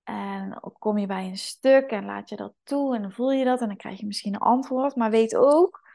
En 0.03 0.61
kom 0.79 0.99
je 0.99 1.07
bij 1.07 1.27
een 1.27 1.39
stuk 1.39 1.91
en 1.91 2.05
laat 2.05 2.29
je 2.29 2.37
dat 2.37 2.55
toe 2.63 2.95
en 2.95 3.03
dan 3.03 3.13
voel 3.13 3.33
je 3.33 3.45
dat 3.45 3.61
en 3.61 3.67
dan 3.67 3.77
krijg 3.77 4.01
je 4.01 4.07
misschien 4.07 4.35
een 4.35 4.41
antwoord. 4.41 4.97
Maar 4.97 5.11
weet 5.11 5.37
ook 5.37 5.89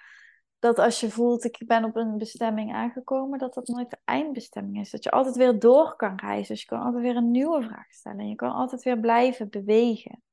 dat 0.60 0.80
als 0.80 1.00
je 1.00 1.12
voelt, 1.12 1.43
ik 1.43 1.63
ben 1.67 1.84
op 1.84 1.95
een 1.95 2.17
bestemming 2.17 2.74
aangekomen, 2.74 3.39
dat 3.39 3.54
dat 3.54 3.67
nooit 3.67 3.89
de 3.89 3.98
eindbestemming 4.06 4.80
is. 4.80 4.91
Dat 4.91 5.04
je 5.04 5.12
altijd 5.12 5.36
weer 5.36 5.60
door 5.60 5.95
kan 5.95 6.17
reizen. 6.17 6.54
Dus 6.54 6.62
je 6.62 6.67
kan 6.67 6.82
altijd 6.82 7.04
weer 7.04 7.15
een 7.15 7.32
nieuwe 7.32 7.62
vraag 7.63 7.91
stellen. 7.91 8.19
En 8.19 8.30
je 8.30 8.36
kan 8.36 8.52
altijd 8.52 8.84
weer 8.84 9.00
blijven 9.00 9.50
bewegen. 9.50 10.24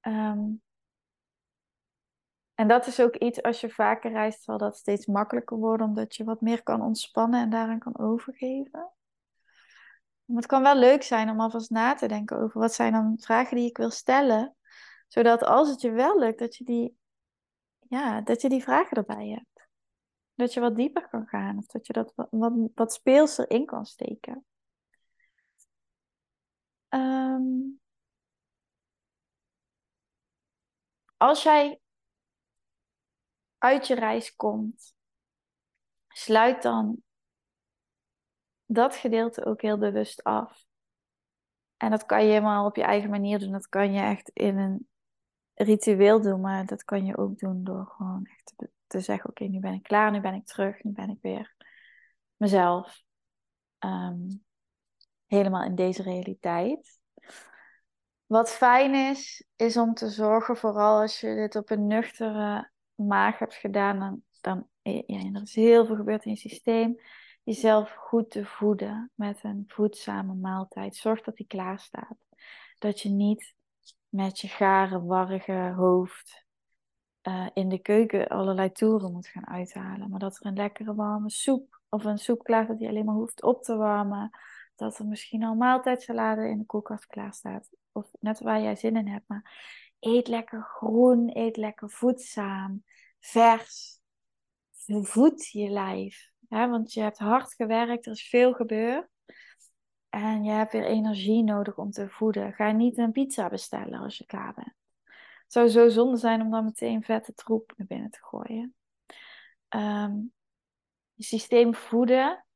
Ehm, 0.00 0.44
en 2.54 2.68
dat 2.68 2.86
is 2.86 3.00
ook 3.00 3.16
iets, 3.16 3.42
als 3.42 3.60
je 3.60 3.70
vaker 3.70 4.10
reist, 4.10 4.42
zal 4.42 4.58
dat 4.58 4.76
steeds 4.76 5.06
makkelijker 5.06 5.56
worden, 5.56 5.86
omdat 5.86 6.16
je 6.16 6.24
wat 6.24 6.40
meer 6.40 6.62
kan 6.62 6.82
ontspannen 6.82 7.40
en 7.40 7.50
daaraan 7.50 7.78
kan 7.78 7.98
overgeven. 7.98 8.90
Het 10.34 10.46
kan 10.46 10.62
wel 10.62 10.76
leuk 10.76 11.02
zijn 11.02 11.30
om 11.30 11.40
alvast 11.40 11.70
na 11.70 11.94
te 11.94 12.08
denken 12.08 12.38
over 12.38 12.60
wat 12.60 12.74
zijn 12.74 12.92
dan 12.92 13.18
vragen 13.20 13.56
die 13.56 13.68
ik 13.68 13.76
wil 13.76 13.90
stellen, 13.90 14.56
zodat 15.08 15.42
als 15.42 15.68
het 15.68 15.80
je 15.80 15.90
wel 15.90 16.18
lukt, 16.18 16.38
dat 16.38 16.56
je 16.56 16.64
die, 16.64 16.98
ja, 17.88 18.20
dat 18.20 18.40
je 18.40 18.48
die 18.48 18.62
vragen 18.62 18.96
erbij 18.96 19.28
hebt. 19.28 19.68
Dat 20.34 20.54
je 20.54 20.60
wat 20.60 20.76
dieper 20.76 21.08
kan 21.08 21.26
gaan, 21.26 21.58
of 21.58 21.66
dat 21.66 21.86
je 21.86 21.92
dat 21.92 22.12
wat, 22.14 22.28
wat, 22.30 22.52
wat 22.74 22.92
speelser 22.92 23.50
in 23.50 23.66
kan 23.66 23.86
steken. 23.86 24.44
Ehm, 26.88 27.42
als 31.16 31.42
jij 31.42 31.80
uit 33.58 33.86
je 33.86 33.94
reis 33.94 34.36
komt, 34.36 34.94
sluit 36.08 36.62
dan 36.62 37.02
dat 38.66 38.96
gedeelte 38.96 39.44
ook 39.44 39.62
heel 39.62 39.78
bewust 39.78 40.22
af. 40.22 40.64
En 41.76 41.90
dat 41.90 42.06
kan 42.06 42.22
je 42.22 42.28
helemaal 42.28 42.66
op 42.66 42.76
je 42.76 42.82
eigen 42.82 43.10
manier 43.10 43.38
doen. 43.38 43.52
Dat 43.52 43.68
kan 43.68 43.92
je 43.92 44.00
echt 44.00 44.28
in 44.28 44.58
een 44.58 44.88
ritueel 45.54 46.20
doen, 46.20 46.40
maar 46.40 46.66
dat 46.66 46.84
kan 46.84 47.04
je 47.04 47.16
ook 47.16 47.38
doen 47.38 47.64
door 47.64 47.86
gewoon 47.86 48.24
echt 48.24 48.54
te, 48.86 49.00
zeggen: 49.00 49.30
Oké, 49.30 49.44
nu 49.44 49.60
ben 49.60 49.72
ik 49.72 49.82
klaar, 49.82 50.10
nu 50.10 50.20
ben 50.20 50.34
ik 50.34 50.46
terug, 50.46 50.82
nu 50.82 50.92
ben 50.92 51.10
ik 51.10 51.18
weer 51.20 51.54
mezelf. 52.36 53.02
Ehm, 53.78 54.28
helemaal 55.26 55.64
in 55.64 55.74
deze 55.74 56.02
realiteit. 56.02 56.98
Wat 58.26 58.50
fijn 58.50 58.94
is, 58.94 59.46
is 59.56 59.76
om 59.76 59.94
te 59.94 60.08
zorgen, 60.08 60.56
vooral 60.56 61.00
als 61.00 61.20
je 61.20 61.34
dit 61.34 61.56
op 61.56 61.70
een 61.70 61.86
nuchtere 61.86 62.70
maag 62.94 63.38
hebt 63.38 63.54
gedaan, 63.54 63.98
dan, 63.98 64.22
dan 64.40 64.68
ja, 64.82 65.18
er 65.32 65.42
is 65.42 65.54
heel 65.54 65.86
veel 65.86 65.96
gebeurd 65.96 66.24
in 66.24 66.30
je 66.30 66.36
systeem. 66.36 67.00
Jezelf 67.46 67.90
goed 67.90 68.30
te 68.30 68.44
voeden 68.44 69.10
met 69.14 69.44
een 69.44 69.64
voedzame 69.66 70.34
maaltijd. 70.34 70.96
Zorg 70.96 71.22
dat 71.22 71.36
die 71.36 71.46
klaar 71.46 71.78
staat. 71.78 72.16
Dat 72.78 73.00
je 73.00 73.08
niet 73.08 73.54
met 74.08 74.40
je 74.40 74.48
gare, 74.48 75.02
warrige 75.02 75.72
hoofd 75.76 76.46
uh, 77.22 77.46
in 77.54 77.68
de 77.68 77.78
keuken 77.78 78.28
allerlei 78.28 78.72
toeren 78.72 79.12
moet 79.12 79.26
gaan 79.26 79.46
uithalen. 79.46 80.10
Maar 80.10 80.18
dat 80.18 80.36
er 80.36 80.46
een 80.46 80.56
lekkere 80.56 80.94
warme 80.94 81.30
soep 81.30 81.80
of 81.88 82.04
een 82.04 82.18
soep 82.18 82.42
klaar 82.42 82.64
staat 82.64 82.78
die 82.78 82.88
alleen 82.88 83.04
maar 83.04 83.14
hoeft 83.14 83.42
op 83.42 83.62
te 83.62 83.76
warmen. 83.76 84.30
Dat 84.74 84.98
er 84.98 85.06
misschien 85.06 85.44
al 85.44 85.54
maaltijdsalade 85.54 86.48
in 86.48 86.58
de 86.58 86.66
koelkast 86.66 87.06
klaar 87.06 87.32
staat. 87.32 87.68
Of 87.92 88.10
net 88.20 88.40
waar 88.40 88.60
jij 88.60 88.76
zin 88.76 88.96
in 88.96 89.08
hebt. 89.08 89.28
Maar 89.28 89.62
eet 90.00 90.28
lekker 90.28 90.62
groen, 90.62 91.30
eet 91.36 91.56
lekker 91.56 91.90
voedzaam, 91.90 92.84
vers. 93.20 94.00
Voed 94.86 95.46
je 95.46 95.68
lijf. 95.68 96.34
Ja, 96.48 96.68
want 96.70 96.92
je 96.92 97.00
hebt 97.00 97.18
hard 97.18 97.54
gewerkt, 97.54 98.06
er 98.06 98.12
is 98.12 98.28
veel 98.28 98.52
gebeurd. 98.52 99.08
En 100.08 100.44
je 100.44 100.50
hebt 100.50 100.72
weer 100.72 100.84
energie 100.84 101.42
nodig 101.42 101.78
om 101.78 101.90
te 101.90 102.08
voeden. 102.08 102.52
Ga 102.52 102.70
niet 102.70 102.98
een 102.98 103.12
pizza 103.12 103.48
bestellen 103.48 104.00
als 104.00 104.18
je 104.18 104.26
klaar 104.26 104.54
bent. 104.54 104.74
Het 105.42 105.52
zou 105.52 105.68
zo 105.68 105.88
zonde 105.88 106.16
zijn 106.16 106.40
om 106.40 106.50
dan 106.50 106.64
meteen 106.64 107.02
vette 107.02 107.34
troep 107.34 107.72
naar 107.76 107.86
binnen 107.86 108.10
te 108.10 108.18
gooien. 108.22 108.74
Ehm, 109.68 110.14
je 111.12 111.24
systeem 111.24 111.74
voeden 111.74 112.46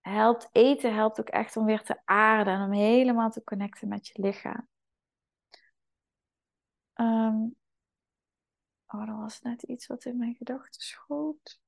helpt, 0.00 0.48
eten 0.52 0.94
helpt 0.94 1.20
ook 1.20 1.28
echt 1.28 1.56
om 1.56 1.64
weer 1.64 1.82
te 1.82 2.00
aarden 2.04 2.54
en 2.54 2.62
om 2.62 2.72
helemaal 2.72 3.30
te 3.30 3.44
connecten 3.44 3.88
met 3.88 4.06
je 4.06 4.22
lichaam. 4.22 4.68
Um, 6.94 7.56
oh, 8.86 9.08
er 9.08 9.16
was 9.16 9.40
net 9.40 9.62
iets 9.62 9.86
wat 9.86 10.04
in 10.04 10.16
mijn 10.16 10.34
gedachten 10.34 10.82
schoot. 10.82 11.61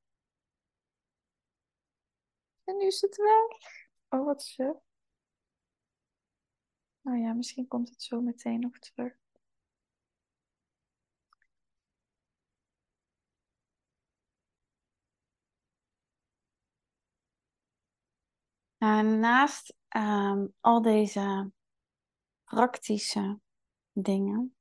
En 2.64 2.76
nu 2.76 2.86
is 2.86 3.00
het 3.00 3.16
weg. 3.16 3.88
Oh, 4.08 4.24
wat 4.24 4.42
suf. 4.42 4.76
Nou 7.00 7.18
ja, 7.18 7.32
misschien 7.32 7.68
komt 7.68 7.88
het 7.88 8.02
zo 8.02 8.20
meteen 8.20 8.60
nog 8.60 8.78
terug. 8.78 9.12
naast 19.02 19.74
ehm, 19.88 20.46
al 20.60 20.82
deze 20.82 21.52
praktische 22.44 23.40
dingen, 23.92 24.54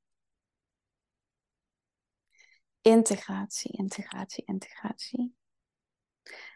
integratie, 2.80 3.72
integratie, 3.72 4.44
integratie. 4.46 5.34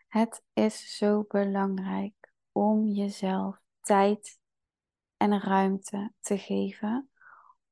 Het 0.09 0.43
is 0.53 0.97
zo 0.97 1.25
belangrijk 1.29 2.33
om 2.53 2.87
jezelf 2.87 3.59
tijd 3.81 4.39
en 5.17 5.41
ruimte 5.41 6.13
te 6.21 6.39
geven 6.39 7.11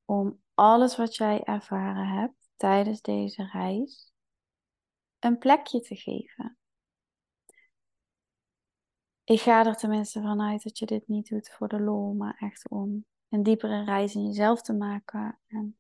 om 0.05 0.43
alles 0.55 0.97
wat 0.97 1.17
jij 1.17 1.43
ervaren 1.43 2.07
hebt 2.07 2.49
tijdens 2.57 3.01
deze 3.01 3.49
reis 3.53 4.13
een 5.19 5.39
plekje 5.39 5.81
te 5.81 5.97
geven. 5.97 6.59
Ik 9.25 9.41
ga 9.41 9.67
er 9.67 9.77
tenminste 9.77 10.21
vanuit 10.21 10.63
dat 10.63 10.79
je 10.79 10.87
dit 10.87 11.09
niet 11.09 11.29
doet 11.29 11.51
voor 11.51 11.69
de 11.69 11.81
lol, 11.81 12.15
maar 12.15 12.37
echt 12.39 12.69
om 12.69 13.05
een 13.29 13.43
diepere 13.43 13.85
reis 13.85 14.15
in 14.15 14.27
jezelf 14.27 14.63
te 14.63 14.73
maken 14.73 15.39
en 15.47 15.77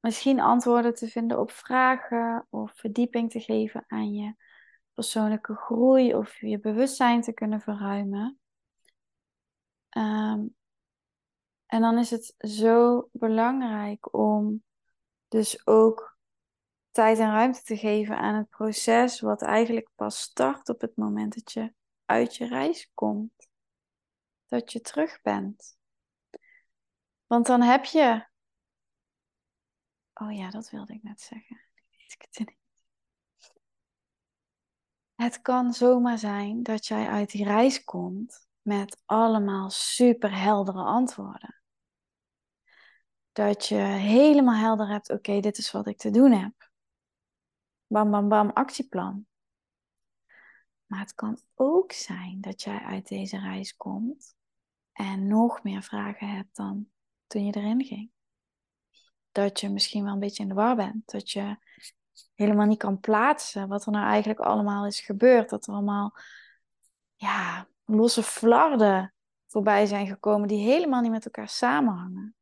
misschien 0.00 0.40
antwoorden 0.40 0.94
te 0.94 1.08
vinden 1.08 1.40
op 1.40 1.50
vragen 1.50 2.46
of 2.50 2.72
verdieping 2.74 3.30
te 3.30 3.40
geven 3.40 3.84
aan 3.86 4.12
je 4.12 4.34
persoonlijke 5.00 5.54
groei 5.54 6.14
of 6.14 6.40
je 6.40 6.58
bewustzijn 6.58 7.20
te 7.20 7.32
kunnen 7.32 7.60
verruimen. 7.60 8.38
Ehm, 9.88 10.46
en 11.66 11.80
dan 11.80 11.98
is 11.98 12.10
het 12.10 12.34
zo 12.38 13.08
belangrijk 13.12 14.14
om 14.14 14.64
dus 15.28 15.66
ook 15.66 16.18
tijd 16.90 17.18
en 17.18 17.30
ruimte 17.30 17.62
te 17.62 17.76
geven 17.76 18.18
aan 18.18 18.34
het 18.34 18.48
proces, 18.48 19.20
wat 19.20 19.42
eigenlijk 19.42 19.90
pas 19.94 20.20
start 20.20 20.68
op 20.68 20.80
het 20.80 20.96
moment 20.96 21.34
dat 21.34 21.52
je 21.52 21.74
uit 22.04 22.36
je 22.36 22.46
reis 22.46 22.90
komt. 22.94 23.48
Dat 24.46 24.72
je 24.72 24.80
terug 24.80 25.22
bent. 25.22 25.76
Want 27.26 27.46
dan 27.46 27.62
heb 27.62 27.84
je. 27.84 28.28
Oh 30.14 30.32
ja, 30.32 30.50
dat 30.50 30.70
wilde 30.70 30.94
ik 30.94 31.02
net 31.02 31.20
zeggen. 31.20 31.60
Ik 32.06 32.26
het. 32.30 32.59
Het 35.20 35.40
kan 35.40 35.72
zomaar 35.72 36.18
zijn 36.18 36.62
dat 36.62 36.86
jij 36.86 37.08
uit 37.08 37.30
die 37.30 37.44
reis 37.44 37.84
komt 37.84 38.48
met 38.62 39.02
allemaal 39.06 39.70
super 39.70 40.40
heldere 40.40 40.82
antwoorden. 40.82 41.62
Dat 43.32 43.66
je 43.66 43.74
helemaal 43.84 44.60
helder 44.60 44.88
hebt, 44.88 45.10
oké, 45.10 45.40
dit 45.40 45.58
is 45.58 45.70
wat 45.70 45.86
ik 45.86 45.98
te 45.98 46.10
doen 46.10 46.32
heb. 46.32 46.70
Bam, 47.86 48.10
bam, 48.10 48.28
bam, 48.28 48.50
actieplan. 48.50 49.26
Maar 50.86 51.00
het 51.00 51.14
kan 51.14 51.38
ook 51.54 51.92
zijn 51.92 52.40
dat 52.40 52.62
jij 52.62 52.78
uit 52.78 53.08
deze 53.08 53.38
reis 53.38 53.76
komt 53.76 54.34
en 54.92 55.26
nog 55.26 55.62
meer 55.62 55.82
vragen 55.82 56.28
hebt 56.28 56.56
dan 56.56 56.90
toen 57.26 57.44
je 57.44 57.56
erin 57.56 57.84
ging. 57.84 58.10
Dat 59.32 59.60
je 59.60 59.68
misschien 59.68 60.04
wel 60.04 60.12
een 60.12 60.18
beetje 60.18 60.42
in 60.42 60.48
de 60.48 60.54
war 60.54 60.76
bent. 60.76 61.10
Dat 61.10 61.30
je 61.30 61.56
helemaal 62.34 62.66
niet 62.66 62.78
kan 62.78 63.00
plaatsen 63.00 63.68
wat 63.68 63.86
er 63.86 63.92
nou 63.92 64.06
eigenlijk 64.06 64.40
allemaal 64.40 64.86
is 64.86 65.00
gebeurd. 65.00 65.48
Dat 65.50 65.66
er 65.66 65.72
allemaal 65.72 66.16
ja, 67.14 67.68
losse 67.84 68.22
flarden 68.22 69.14
voorbij 69.46 69.86
zijn 69.86 70.06
gekomen 70.06 70.48
die 70.48 70.64
helemaal 70.64 71.00
niet 71.00 71.10
met 71.10 71.24
elkaar 71.24 71.48
samenhangen. 71.48 72.34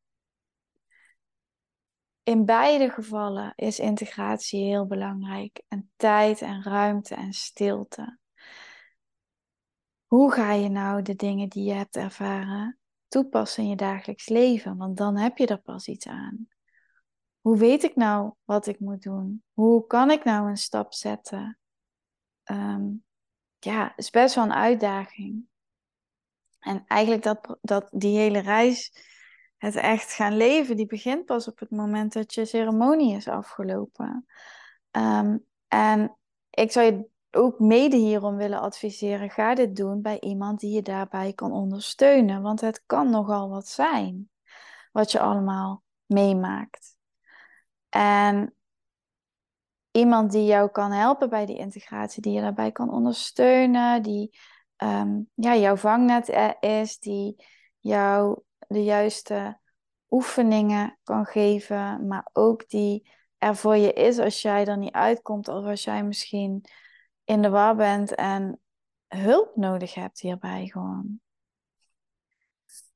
In 2.22 2.44
beide 2.44 2.90
gevallen 2.90 3.52
is 3.56 3.78
integratie 3.78 4.64
heel 4.64 4.86
belangrijk 4.86 5.62
en 5.68 5.90
tijd 5.96 6.42
en 6.42 6.62
ruimte 6.62 7.14
en 7.14 7.32
stilte. 7.32 8.18
Hoe 10.06 10.32
ga 10.32 10.52
je 10.52 10.68
nou 10.68 11.02
de 11.02 11.14
dingen 11.14 11.48
die 11.48 11.64
je 11.64 11.72
hebt 11.72 11.96
ervaren 11.96 12.78
toepassen 13.08 13.62
in 13.62 13.68
je 13.68 13.76
dagelijks 13.76 14.28
leven? 14.28 14.76
Want 14.76 14.96
dan 14.96 15.16
heb 15.16 15.38
je 15.38 15.46
er 15.46 15.60
pas 15.60 15.88
iets 15.88 16.06
aan. 16.06 16.48
Hoe 17.40 17.56
weet 17.56 17.82
ik 17.82 17.96
nou 17.96 18.32
wat 18.44 18.66
ik 18.66 18.80
moet 18.80 19.02
doen? 19.02 19.42
Hoe 19.52 19.86
kan 19.86 20.10
ik 20.10 20.24
nou 20.24 20.48
een 20.48 20.56
stap 20.56 20.92
zetten? 20.92 21.58
Um, 22.44 23.04
ja, 23.58 23.96
is 23.96 24.10
best 24.10 24.34
wel 24.34 24.44
een 24.44 24.52
uitdaging. 24.52 25.46
En 26.58 26.84
eigenlijk 26.86 27.22
dat, 27.22 27.58
dat 27.60 27.88
die 27.92 28.18
hele 28.18 28.38
reis, 28.38 28.92
het 29.56 29.74
echt 29.74 30.12
gaan 30.12 30.36
leven, 30.36 30.76
die 30.76 30.86
begint 30.86 31.24
pas 31.24 31.48
op 31.48 31.58
het 31.58 31.70
moment 31.70 32.12
dat 32.12 32.34
je 32.34 32.44
ceremonie 32.44 33.16
is 33.16 33.28
afgelopen. 33.28 34.26
Um, 34.90 35.46
en 35.68 36.16
ik 36.50 36.72
zou 36.72 36.86
je 36.86 37.08
ook 37.30 37.58
mede 37.58 37.96
hierom 37.96 38.36
willen 38.36 38.60
adviseren, 38.60 39.30
ga 39.30 39.54
dit 39.54 39.76
doen 39.76 40.02
bij 40.02 40.20
iemand 40.20 40.60
die 40.60 40.74
je 40.74 40.82
daarbij 40.82 41.32
kan 41.32 41.52
ondersteunen. 41.52 42.42
Want 42.42 42.60
het 42.60 42.82
kan 42.86 43.10
nogal 43.10 43.48
wat 43.48 43.68
zijn 43.68 44.30
wat 44.92 45.12
je 45.12 45.20
allemaal 45.20 45.82
meemaakt. 46.06 46.97
En 47.88 48.54
iemand 49.90 50.32
die 50.32 50.44
jou 50.44 50.70
kan 50.70 50.92
helpen 50.92 51.28
bij 51.28 51.46
die 51.46 51.58
integratie, 51.58 52.22
die 52.22 52.32
je 52.32 52.40
daarbij 52.40 52.72
kan 52.72 52.90
ondersteunen, 52.90 54.02
die 54.02 54.38
um, 54.76 55.30
ja, 55.34 55.56
jouw 55.56 55.76
vangnet 55.76 56.28
is, 56.60 56.98
die 56.98 57.44
jou 57.78 58.42
de 58.58 58.84
juiste 58.84 59.60
oefeningen 60.10 60.98
kan 61.02 61.26
geven, 61.26 62.06
maar 62.06 62.28
ook 62.32 62.68
die 62.68 63.10
er 63.38 63.56
voor 63.56 63.76
je 63.76 63.92
is 63.92 64.18
als 64.18 64.42
jij 64.42 64.66
er 64.66 64.78
niet 64.78 64.92
uitkomt 64.92 65.48
of 65.48 65.64
als 65.64 65.84
jij 65.84 66.04
misschien 66.04 66.64
in 67.24 67.42
de 67.42 67.48
war 67.48 67.76
bent 67.76 68.14
en 68.14 68.60
hulp 69.08 69.56
nodig 69.56 69.94
hebt 69.94 70.20
hierbij 70.20 70.66
gewoon. 70.66 71.20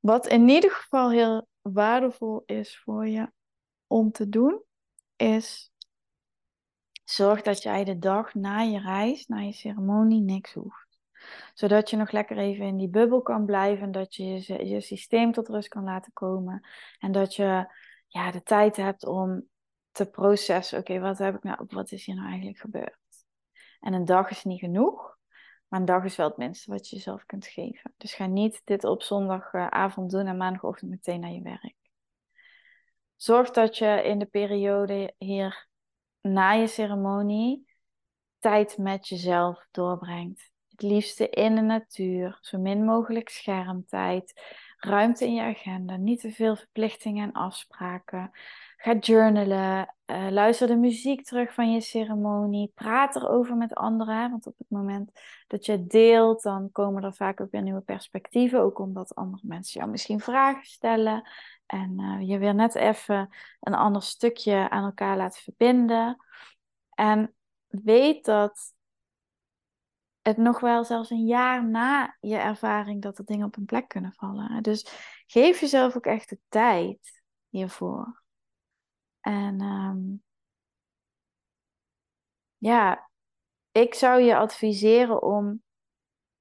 Wat 0.00 0.26
in 0.26 0.48
ieder 0.48 0.70
geval 0.70 1.11
heel 1.11 1.48
waardevol 1.61 2.42
is 2.46 2.78
voor 2.78 3.09
je 3.09 3.33
om 3.87 4.12
te 4.12 4.28
doen, 4.28 4.62
is 5.22 5.72
zorg 7.04 7.42
dat 7.42 7.62
jij 7.62 7.85
de 7.85 7.98
dag 7.98 8.35
na 8.35 8.61
je 8.61 8.80
reis, 8.80 9.26
na 9.26 9.38
je 9.38 9.52
ceremonie, 9.52 10.20
niks 10.20 10.52
hoeft. 10.52 10.98
Zodat 11.54 11.90
je 11.90 11.96
nog 11.96 12.11
lekker 12.11 12.38
even 12.38 12.66
in 12.66 12.76
die 12.76 12.88
bubbel 12.88 13.22
kan 13.22 13.44
blijven, 13.44 13.92
dat 13.92 14.14
je 14.14 14.24
je, 14.24 14.66
je 14.66 14.80
systeem 14.80 15.32
tot 15.32 15.48
rust 15.48 15.68
kan 15.68 15.85
laten 15.85 16.12
komen 16.12 16.66
en 16.98 17.12
dat 17.12 17.35
je 17.35 17.66
ja, 18.06 18.30
de 18.30 18.42
tijd 18.42 18.76
hebt 18.76 19.06
om 19.06 19.48
te 19.90 20.06
processen. 20.06 20.78
Oké, 20.78 20.98
wat 20.98 21.18
heb 21.18 21.35
ik 21.35 21.42
nou, 21.42 21.64
wat 21.68 21.92
is 21.92 22.04
hier 22.04 22.14
nou 22.14 22.28
eigenlijk 22.28 22.58
gebeurd? 22.58 22.98
En 23.80 23.92
een 23.92 24.04
dag 24.04 24.30
is 24.30 24.44
niet 24.44 24.61
genoeg, 24.61 25.18
maar 25.68 25.80
een 25.80 25.87
dag 25.87 26.04
is 26.04 26.16
wel 26.16 26.28
het 26.28 26.37
minste 26.37 26.70
wat 26.70 26.88
je 26.88 26.96
jezelf 26.96 27.26
kunt 27.26 27.46
geven. 27.46 27.94
Dus 27.96 28.14
ga 28.14 28.26
niet 28.26 28.61
dit 28.64 28.85
op 28.85 29.02
zondagavond 29.02 30.11
doen 30.11 30.26
en 30.26 30.37
maandagochtend 30.37 30.90
meteen 30.90 31.20
naar 31.20 31.30
je 31.30 31.42
werk. 31.42 31.82
Zorg 33.22 33.50
dat 33.50 33.78
je 33.78 34.02
in 34.04 34.18
de 34.18 34.26
periode 34.26 35.14
hier 35.18 35.68
na 36.20 36.52
je 36.52 36.66
ceremonie 36.66 37.66
tijd 38.38 38.78
met 38.78 39.08
jezelf 39.08 39.66
doorbrengt. 39.70 40.50
Het 40.68 40.82
liefste 40.82 41.28
in 41.28 41.54
de 41.54 41.61
natuur, 41.61 42.38
zo 42.40 42.58
min 42.58 42.85
mogelijk 42.85 43.28
schermtijd, 43.28 44.40
ruimte 44.76 45.26
in 45.26 45.35
je 45.35 45.42
agenda, 45.42 45.96
niet 45.96 46.20
te 46.20 46.30
veel 46.30 46.56
verplichtingen 46.56 47.28
en 47.28 47.32
afspraken. 47.32 48.30
Ga 48.76 48.94
journalen, 48.94 49.94
uh, 50.06 50.30
luister 50.30 50.66
de 50.66 50.76
muziek 50.76 51.24
terug 51.24 51.54
van 51.54 51.72
je 51.72 51.80
ceremonie, 51.80 52.72
praat 52.74 53.16
erover 53.16 53.56
met 53.56 53.74
anderen. 53.74 54.30
Want 54.30 54.46
op 54.46 54.58
het 54.58 54.70
moment 54.70 55.11
dat 55.46 55.66
je 55.66 55.87
deelt, 55.87 56.42
dan 56.42 56.70
komen 56.72 57.04
er 57.04 57.14
vaak 57.14 57.40
ook 57.40 57.50
weer 57.50 57.62
nieuwe 57.62 57.80
perspectieven. 57.80 58.61
Ook 58.61 58.78
omdat 58.78 59.14
andere 59.14 59.42
mensen 59.46 59.80
jou 59.80 59.90
misschien 59.90 60.20
vragen 60.20 60.64
stellen. 60.64 61.28
En 61.72 62.00
uh, 62.00 62.28
je 62.28 62.38
weer 62.38 62.54
net 62.54 62.74
even 62.74 63.28
een 63.61 63.74
ander 63.74 64.02
stukje 64.02 64.70
aan 64.70 64.85
elkaar 64.85 65.16
laat 65.16 65.38
verbinden. 65.38 66.24
En 66.90 67.35
weet 67.66 68.24
dat 68.24 68.74
het 70.22 70.37
nog 70.37 70.61
wel 70.61 70.85
zelfs 70.85 71.11
een 71.11 71.26
jaar 71.26 71.68
na 71.68 72.16
je 72.20 72.37
ervaring 72.37 73.02
dat 73.02 73.18
er 73.18 73.24
dingen 73.24 73.46
op 73.46 73.56
een 73.56 73.64
plek 73.64 73.88
kunnen 73.88 74.12
vallen. 74.12 74.62
Dus 74.62 74.87
geef 75.26 75.61
jezelf 75.61 75.96
ook 75.96 76.06
echt 76.06 76.28
de 76.28 76.38
tijd 76.48 77.22
hiervoor. 77.48 78.22
En 79.20 79.61
um, 79.61 80.22
ja, 82.56 83.11
ik 83.70 83.94
zou 83.94 84.20
je 84.20 84.37
adviseren 84.37 85.22
om 85.22 85.62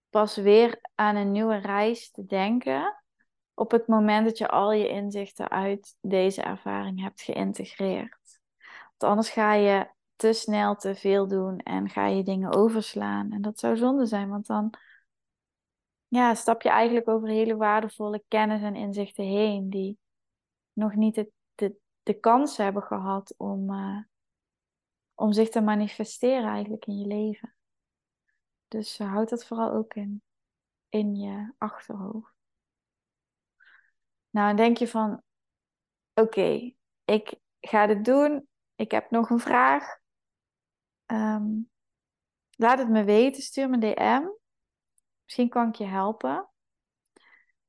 pas 0.10 0.36
weer 0.36 0.80
aan 0.96 1.16
een 1.16 1.32
nieuwe 1.32 1.58
reis 1.58 2.12
te 2.12 2.26
denken 2.26 3.01
op 3.62 3.72
het 3.72 3.88
moment 3.88 4.26
dat 4.26 4.38
je 4.38 4.48
al 4.48 4.72
je 4.72 4.90
inzichten 4.90 5.50
uit 5.50 5.98
deze 6.02 6.42
ervaring 6.42 7.02
hebt 7.02 7.22
geïntegreerd. 7.22 8.40
Want 8.98 9.12
anders 9.12 9.30
ga 9.30 9.54
je 9.54 9.90
te 10.16 10.34
snel 10.34 10.76
te 10.76 10.96
veel 10.96 11.28
doen 11.28 11.60
en 11.60 11.90
ga 11.90 12.08
je 12.08 12.24
dingen 12.24 12.52
overslaan. 12.52 13.32
En 13.32 13.42
dat 13.42 13.60
zou 13.60 13.78
zonde 13.78 14.06
zijn, 14.06 14.30
want 14.30 14.48
dan 14.48 14.74
ja, 16.08 16.34
stap 16.34 16.62
je 16.62 16.70
eigenlijk 16.70 17.08
over 17.08 17.28
hele 17.28 17.56
waardevolle 17.56 18.24
kennis 18.28 18.62
en 18.62 18.76
inzichten 18.76 19.26
heen 19.26 19.70
die 19.70 19.98
nog 20.74 20.96
niet 20.96 21.16
de, 21.16 21.32
de, 21.56 21.76
de 22.04 22.20
kans 22.20 22.58
hebben 22.58 22.84
gehad 22.84 23.34
om, 23.38 23.72
uh, 23.72 24.04
om 25.14 25.32
zich 25.32 25.50
te 25.50 25.62
manifesteren 25.62 26.50
eigenlijk 26.50 26.86
in 26.86 26.98
je 26.98 27.08
leven. 27.08 27.56
Dus 28.68 29.00
uh, 29.00 29.12
houd 29.12 29.30
dat 29.30 29.46
vooral 29.46 29.72
ook 29.72 29.94
in, 29.94 30.22
in 30.90 31.16
je 31.16 31.54
achterhoofd. 31.58 32.31
Nou, 34.32 34.56
denk 34.56 34.78
je 34.78 34.88
van, 34.88 35.22
oké, 36.14 36.74
ik 37.06 37.36
ga 37.60 37.88
dit 37.88 38.06
doen. 38.06 38.48
Ik 38.76 38.92
heb 38.92 39.12
nog 39.12 39.30
een 39.30 39.40
vraag. 39.40 39.98
Um, 41.06 41.70
laat 42.56 42.78
het 42.78 42.90
me 42.90 43.04
weten. 43.04 43.42
Stuur 43.42 43.70
me 43.70 43.74
een 43.74 43.96
DM. 43.96 44.28
Misschien 45.24 45.50
kan 45.50 45.68
ik 45.68 45.76
je 45.76 45.86
helpen. 45.86 46.50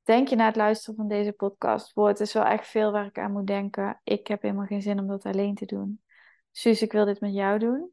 Denk 0.03 0.29
je 0.29 0.37
na 0.37 0.46
het 0.46 0.57
luisteren 0.57 0.96
van 0.96 1.09
deze 1.09 1.33
podcast, 1.33 1.92
voor 1.92 2.09
het 2.09 2.20
is 2.20 2.33
wel 2.33 2.44
echt 2.44 2.66
veel 2.66 2.92
waar 2.92 3.07
ik 3.07 3.18
aan 3.18 3.33
moet 3.33 3.46
denken. 3.46 4.01
Ik 4.05 4.27
heb 4.27 4.42
helemaal 4.42 4.66
geen 4.66 4.83
zin 4.83 4.98
om 4.98 5.07
dat 5.07 5.25
alleen 5.25 5.55
te 5.55 5.66
doen. 5.66 6.03
Suus, 6.51 6.83
ik 6.83 6.92
wil 6.92 7.05
dit 7.05 7.20
met 7.20 7.35
jou 7.35 7.59
doen. 7.59 7.92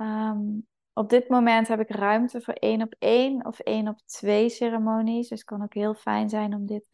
Um, 0.00 0.66
op 0.92 1.10
dit 1.10 1.28
moment 1.28 1.68
heb 1.68 1.80
ik 1.80 1.90
ruimte 1.90 2.40
voor 2.40 2.54
één 2.54 2.82
op 2.82 2.94
één 2.98 3.46
of 3.46 3.58
één 3.58 3.88
op 3.88 3.98
twee 4.04 4.48
ceremonies. 4.48 5.28
Dus 5.28 5.38
het 5.38 5.48
kan 5.48 5.62
ook 5.62 5.74
heel 5.74 5.94
fijn 5.94 6.28
zijn 6.28 6.54
om 6.54 6.66
dit 6.66 6.88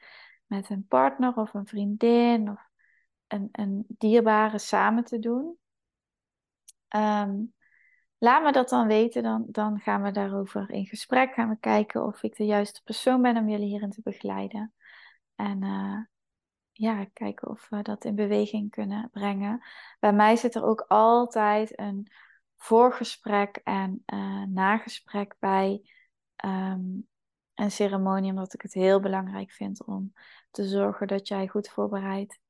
met 0.53 0.71
een 0.71 0.87
partner 0.87 1.37
of 1.37 1.55
een 1.55 1.67
vriendin 1.67 2.51
of 2.51 2.69
een, 3.27 3.49
een 3.53 3.85
dierbare 3.89 4.59
samen 4.59 5.05
te 5.05 5.19
doen. 5.19 5.59
Um, 6.97 7.55
laat 8.19 8.43
me 8.43 8.53
dat 8.53 8.69
dan 8.69 8.87
weten, 8.87 9.23
dan, 9.23 9.45
dan 9.49 9.81
gaan 9.81 10.03
we 10.03 10.11
daarover 10.11 10.71
in 10.71 10.87
gesprek. 10.87 11.35
Gaan 11.35 11.49
we 11.49 11.57
kijken 11.61 12.05
of 12.05 12.23
ik 12.23 12.37
de 12.37 12.45
juiste 12.45 12.83
persoon 12.83 13.23
ben 13.23 13.37
om 13.37 13.49
jullie 13.49 13.67
hierin 13.67 13.91
te 13.91 14.01
begeleiden. 14.03 14.75
En 15.35 15.63
uh, 15.63 15.99
ja, 16.73 17.05
kijken 17.13 17.49
of 17.49 17.69
we 17.69 17.83
dat 17.83 18.05
in 18.05 18.15
beweging 18.15 18.71
kunnen 18.71 19.09
brengen. 19.13 19.63
Bij 20.01 20.13
mij 20.13 20.37
zit 20.37 20.55
er 20.55 20.65
ook 20.65 20.85
altijd 20.89 21.79
een 21.79 22.13
voorgesprek 22.57 23.57
en 23.57 24.03
uh, 24.07 24.43
nagesprek 24.43 25.37
bij 25.39 25.91
um, 26.45 27.09
een 27.55 27.71
ceremonie, 27.71 28.31
omdat 28.31 28.55
ik 28.55 28.63
het 28.63 28.73
heel 28.73 29.01
belangrijk 29.01 29.51
vind 29.51 29.85
om 29.85 30.13
te 30.51 30.69
zorgen 30.69 31.07
dat 31.07 31.29
jij 31.29 31.49
goed 31.49 31.69
voorbereid 31.69 32.41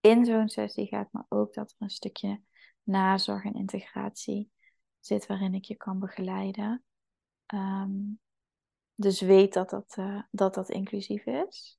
in 0.00 0.24
zo'n 0.24 0.48
sessie 0.48 0.86
gaat, 0.86 1.12
maar 1.12 1.24
ook 1.28 1.54
dat 1.54 1.70
er 1.70 1.76
een 1.78 1.90
stukje 1.90 2.42
nazorg 2.82 3.44
en 3.44 3.54
integratie 3.54 4.50
zit 5.00 5.26
waarin 5.26 5.54
ik 5.54 5.64
je 5.64 5.76
kan 5.76 5.98
begeleiden. 5.98 6.84
Um, 7.54 8.20
dus 8.94 9.20
weet 9.20 9.52
dat 9.52 9.70
dat, 9.70 9.96
uh, 9.98 10.22
dat, 10.30 10.54
dat 10.54 10.70
inclusief 10.70 11.26
is. 11.26 11.78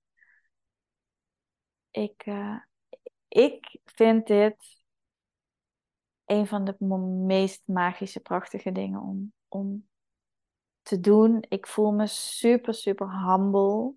Ik, 1.91 2.25
uh, 2.25 2.57
ik 3.27 3.79
vind 3.85 4.27
dit 4.27 4.83
een 6.25 6.47
van 6.47 6.65
de 6.65 6.75
meest 7.25 7.61
magische, 7.65 8.19
prachtige 8.19 8.71
dingen 8.71 9.01
om, 9.01 9.33
om 9.47 9.87
te 10.83 10.99
doen. 10.99 11.45
Ik 11.49 11.67
voel 11.67 11.91
me 11.91 12.07
super, 12.07 12.73
super 12.73 13.25
humble. 13.25 13.93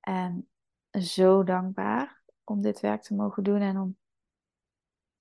En 0.00 0.48
zo 0.90 1.44
dankbaar 1.44 2.22
om 2.44 2.62
dit 2.62 2.80
werk 2.80 3.02
te 3.02 3.14
mogen 3.14 3.42
doen 3.42 3.60
en 3.60 3.78
om 3.78 3.96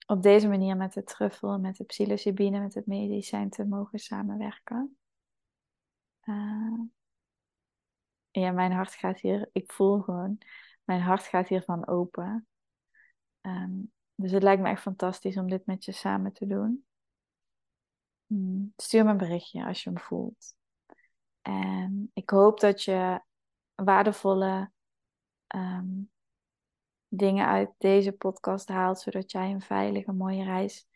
op 0.06 0.22
deze 0.22 0.48
manier 0.48 0.78
met 0.78 0.94
de 0.94 1.04
truffel, 1.04 1.60
met 1.60 1.76
de 1.76 1.84
psilocybine, 1.84 2.60
met 2.60 2.74
het 2.74 2.86
medicijn 2.86 3.50
te 3.50 3.66
mogen 3.66 4.00
samenwerken. 4.00 4.98
Uh, 6.24 6.80
ja, 8.32 8.52
mijn 8.52 8.72
hart 8.72 8.94
gaat 8.94 9.20
hier, 9.20 9.50
ik 9.52 9.72
voel 9.72 10.02
gewoon, 10.02 10.38
mijn 10.84 11.02
hart 11.02 11.24
gaat 11.24 11.48
hiervan 11.48 11.88
open. 11.88 12.48
Ehm, 13.42 13.80
dus 14.16 14.32
het 14.32 14.44
lijkt 14.44 14.62
me 14.62 14.70
echt 14.70 14.82
fantastisch 14.82 15.38
om 15.38 15.50
dit 15.50 15.66
met 15.66 15.86
je 15.86 15.92
samen 15.92 16.34
te 16.34 16.48
doen. 16.48 16.86
Hmm, 18.32 18.74
stuur 18.76 19.04
me 19.04 19.12
een 19.12 19.18
berichtje 19.18 19.66
als 19.66 19.84
je 19.84 19.90
hem 19.90 20.00
voelt. 20.00 20.56
En 21.42 22.12
ik 22.14 22.30
hoop 22.30 22.60
dat 22.60 22.84
je 22.84 23.22
waardevolle 23.76 24.72
ehm, 25.48 25.88
dingen 27.08 27.48
uit 27.48 27.70
deze 27.78 28.12
podcast 28.12 28.68
haalt, 28.68 29.00
zodat 29.00 29.32
jij 29.32 29.52
een 29.52 29.62
veilige, 29.62 30.12
mooie 30.12 30.44
reis 30.44 30.88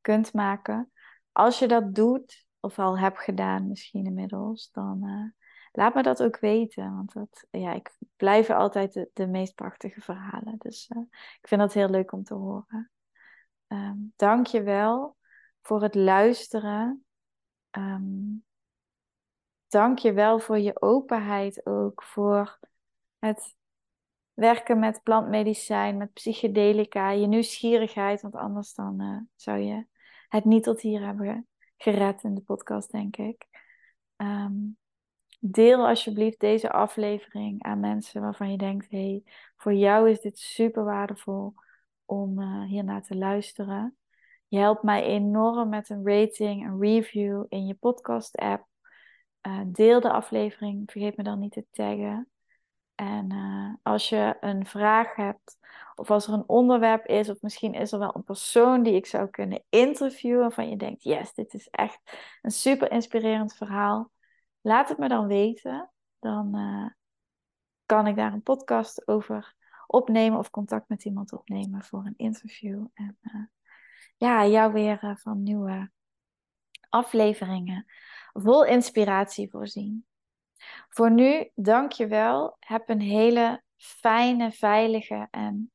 kunt 0.00 0.32
maken. 0.32 0.92
Als 1.32 1.58
je 1.58 1.68
dat 1.68 1.94
doet, 1.94 2.46
of 2.60 2.78
al 2.78 2.98
hebt 2.98 3.18
gedaan 3.18 3.68
misschien 3.68 4.06
inmiddels, 4.06 4.70
dan 4.70 5.04
uh, 5.04 5.30
laat 5.72 5.94
me 5.94 6.02
dat 6.02 6.22
ook 6.22 6.38
weten. 6.38 6.94
Want 6.94 7.12
dat, 7.12 7.46
ja, 7.50 7.72
ik 7.72 7.96
blijf 8.16 8.50
altijd 8.50 9.08
de, 9.12 9.26
meest 9.26 9.54
prachtige 9.54 10.00
verhalen. 10.00 10.54
Dus 10.58 10.90
uh, 10.96 11.02
ik 11.40 11.48
vind 11.48 11.60
dat 11.60 11.72
heel 11.72 11.90
leuk 11.90 12.12
om 12.12 12.24
te 12.24 12.34
horen. 12.34 12.90
Um, 13.68 14.12
Dank 14.16 14.46
je 14.46 14.62
wel 14.62 15.16
voor 15.62 15.82
het 15.82 15.94
luisteren. 15.94 17.04
Um, 17.70 18.44
Dank 19.72 19.98
je 19.98 20.12
wel 20.12 20.38
voor 20.38 20.58
je 20.58 20.82
openheid 20.82 21.66
ook. 21.66 22.02
Voor 22.02 22.58
het 23.18 23.54
werken 24.34 24.78
met 24.78 25.02
plantmedicijn, 25.02 25.96
met 25.96 26.12
psychedelica. 26.12 27.10
Je 27.10 27.26
nieuwsgierigheid. 27.26 28.20
Want 28.22 28.34
anders 28.34 28.74
dan 28.74 29.02
uh, 29.02 29.18
zou 29.34 29.58
je 29.58 29.86
het 30.28 30.44
niet 30.44 30.62
tot 30.62 30.80
hier 30.80 31.04
hebben 31.04 31.48
gered 31.76 32.22
in 32.22 32.34
de 32.34 32.40
podcast, 32.40 32.90
denk 32.90 33.16
ik. 33.16 33.46
Um, 34.16 34.76
deel 35.40 35.86
alsjeblieft 35.86 36.40
deze 36.40 36.70
aflevering 36.70 37.62
aan 37.62 37.80
mensen 37.80 38.20
waarvan 38.20 38.50
je 38.50 38.58
denkt: 38.58 38.90
hey, 38.90 39.22
voor 39.56 39.74
jou 39.74 40.10
is 40.10 40.20
dit 40.20 40.38
super 40.38 40.84
waardevol 40.84 41.54
om 42.04 42.40
uh, 42.40 42.64
hiernaar 42.64 43.02
te 43.02 43.16
luisteren. 43.16 43.96
Je 44.52 44.58
helpt 44.58 44.82
mij 44.82 45.02
enorm 45.02 45.68
met 45.68 45.88
een 45.88 46.06
rating, 46.06 46.66
een 46.66 46.80
review 46.80 47.44
in 47.48 47.66
je 47.66 47.74
podcast-app. 47.74 48.66
Uh, 49.46 49.60
deel 49.66 50.00
de 50.00 50.10
aflevering, 50.10 50.90
vergeet 50.90 51.16
me 51.16 51.22
dan 51.22 51.38
niet 51.38 51.52
te 51.52 51.66
taggen. 51.70 52.30
En 52.94 53.32
uh, 53.32 53.74
als 53.82 54.08
je 54.08 54.36
een 54.40 54.66
vraag 54.66 55.14
hebt, 55.16 55.58
of 55.94 56.10
als 56.10 56.26
er 56.26 56.32
een 56.32 56.48
onderwerp 56.48 57.06
is, 57.06 57.30
of 57.30 57.40
misschien 57.40 57.72
is 57.72 57.92
er 57.92 57.98
wel 57.98 58.16
een 58.16 58.24
persoon 58.24 58.82
die 58.82 58.94
ik 58.94 59.06
zou 59.06 59.28
kunnen 59.28 59.64
interviewen, 59.68 60.40
waarvan 60.40 60.68
je 60.68 60.76
denkt: 60.76 61.02
yes, 61.02 61.34
dit 61.34 61.54
is 61.54 61.68
echt 61.68 62.00
een 62.42 62.50
super 62.50 62.90
inspirerend 62.90 63.54
verhaal. 63.54 64.10
Laat 64.60 64.88
het 64.88 64.98
me 64.98 65.08
dan 65.08 65.26
weten. 65.26 65.90
Dan 66.18 66.56
uh, 66.56 66.86
kan 67.86 68.06
ik 68.06 68.16
daar 68.16 68.32
een 68.32 68.42
podcast 68.42 69.08
over 69.08 69.54
opnemen 69.86 70.38
of 70.38 70.50
contact 70.50 70.88
met 70.88 71.04
iemand 71.04 71.32
opnemen 71.32 71.82
voor 71.82 72.04
een 72.04 72.16
interview. 72.16 72.86
En 72.94 73.18
ja, 74.16 74.46
jou 74.46 74.72
weer 74.72 75.04
uh, 75.04 75.16
van 75.16 75.42
nieuwe 75.42 75.90
afleveringen 76.88 77.86
vol 78.32 78.64
inspiratie 78.64 79.50
voorzien. 79.50 80.06
Voor 80.88 81.10
nu, 81.10 81.50
dank 81.54 81.92
je 81.92 82.06
wel. 82.06 82.56
Heb 82.58 82.88
een 82.88 83.00
hele 83.00 83.62
fijne, 83.76 84.52
veilige 84.52 85.28
en 85.30 85.72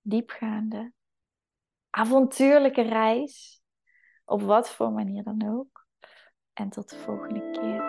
diepgaande, 0.00 0.92
avontuurlijke 1.90 2.82
reis. 2.82 3.62
Op 4.24 4.42
wat 4.42 4.70
voor 4.70 4.92
manier 4.92 5.22
dan 5.22 5.48
ook. 5.48 5.86
En 6.52 6.70
tot 6.70 6.90
de 6.90 6.96
volgende 6.96 7.50
keer. 7.50 7.79